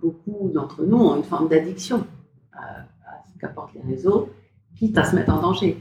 [0.00, 2.04] beaucoup d'entre nous ont une forme d'addiction
[2.52, 2.84] à,
[3.32, 4.30] ce qu'apportent les réseaux,
[4.76, 5.80] quitte à se mettre en danger,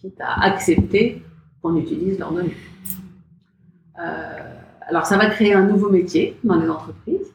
[0.00, 1.22] quitte à accepter
[1.60, 2.56] qu'on utilise leurs données.
[4.88, 7.32] Alors, ça va créer un nouveau métier dans les entreprises.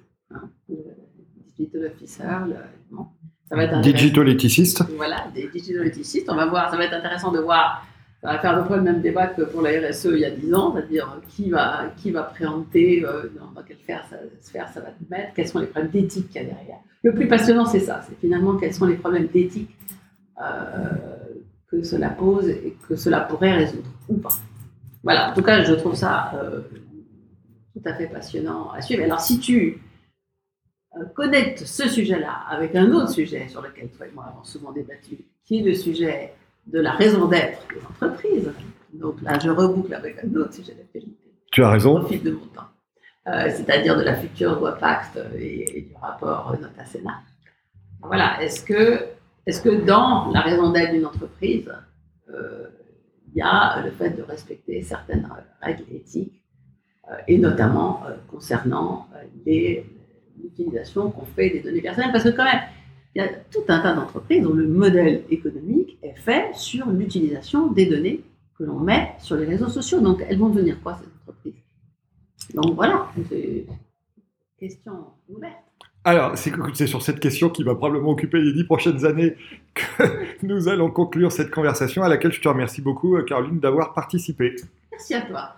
[1.57, 2.55] Digital officer, le-
[2.95, 3.07] bon,
[3.49, 3.81] ça va être.
[3.81, 4.83] Digital éthiciste.
[4.95, 6.27] Voilà, des digital éthicistes.
[6.29, 7.85] On va voir, ça va être intéressant de voir.
[8.21, 10.25] Ça va faire à peu près le même débat que pour la RSE il y
[10.25, 14.15] a 10 ans, c'est-à-dire qui va, qui va préempter, euh, dans, dans quelle sphère ça,
[14.41, 16.77] sphère ça va te mettre, quels sont les problèmes d'éthique qu'il y a derrière.
[17.03, 19.69] Le plus passionnant, c'est ça, c'est finalement quels sont les problèmes d'éthique
[20.41, 20.45] euh,
[21.69, 24.33] que cela pose et que cela pourrait résoudre ou pas.
[25.03, 26.61] Voilà, en tout cas, je trouve ça euh,
[27.73, 29.03] tout à fait passionnant à suivre.
[29.03, 29.79] Alors, si tu
[30.99, 34.71] euh, connectes ce sujet-là avec un autre sujet sur lequel toi et moi avons souvent
[34.71, 36.33] débattu, qui est le sujet
[36.67, 38.51] de la raison d'être des entreprises.
[38.93, 42.05] Donc là, je reboucle avec un autre sujet d'actualité Tu as au raison.
[42.05, 42.69] fil de mon temps,
[43.27, 47.19] Euh, c'est-à-dire de la future loi Pacte et, et du rapport Nota-Sénat.
[48.01, 49.05] Voilà, est-ce que,
[49.45, 51.69] est que dans la raison d'être d'une entreprise,
[52.29, 52.67] euh,
[53.29, 55.27] il y a le fait de respecter certaines
[55.61, 56.41] règles éthiques,
[57.11, 59.07] euh, et notamment concernant
[59.45, 59.85] les-
[60.41, 62.61] l'utilisation qu'on fait des données personnelles, parce que quand même,
[63.15, 67.67] il y a tout un tas d'entreprises dont le modèle économique est fait sur l'utilisation
[67.67, 68.21] des données
[68.57, 69.99] que l'on met sur les réseaux sociaux.
[69.99, 71.61] Donc, elles vont devenir quoi, ces entreprises?
[72.53, 73.65] Donc, voilà, c'est une
[74.59, 74.93] question
[75.29, 75.55] ouverte.
[76.03, 79.35] Alors, c'est sur cette question qui va probablement occuper les dix prochaines années
[79.73, 80.03] que
[80.43, 84.55] nous allons conclure cette conversation à laquelle je te remercie beaucoup, euh, Caroline, d'avoir participé.
[84.91, 85.57] Merci à toi.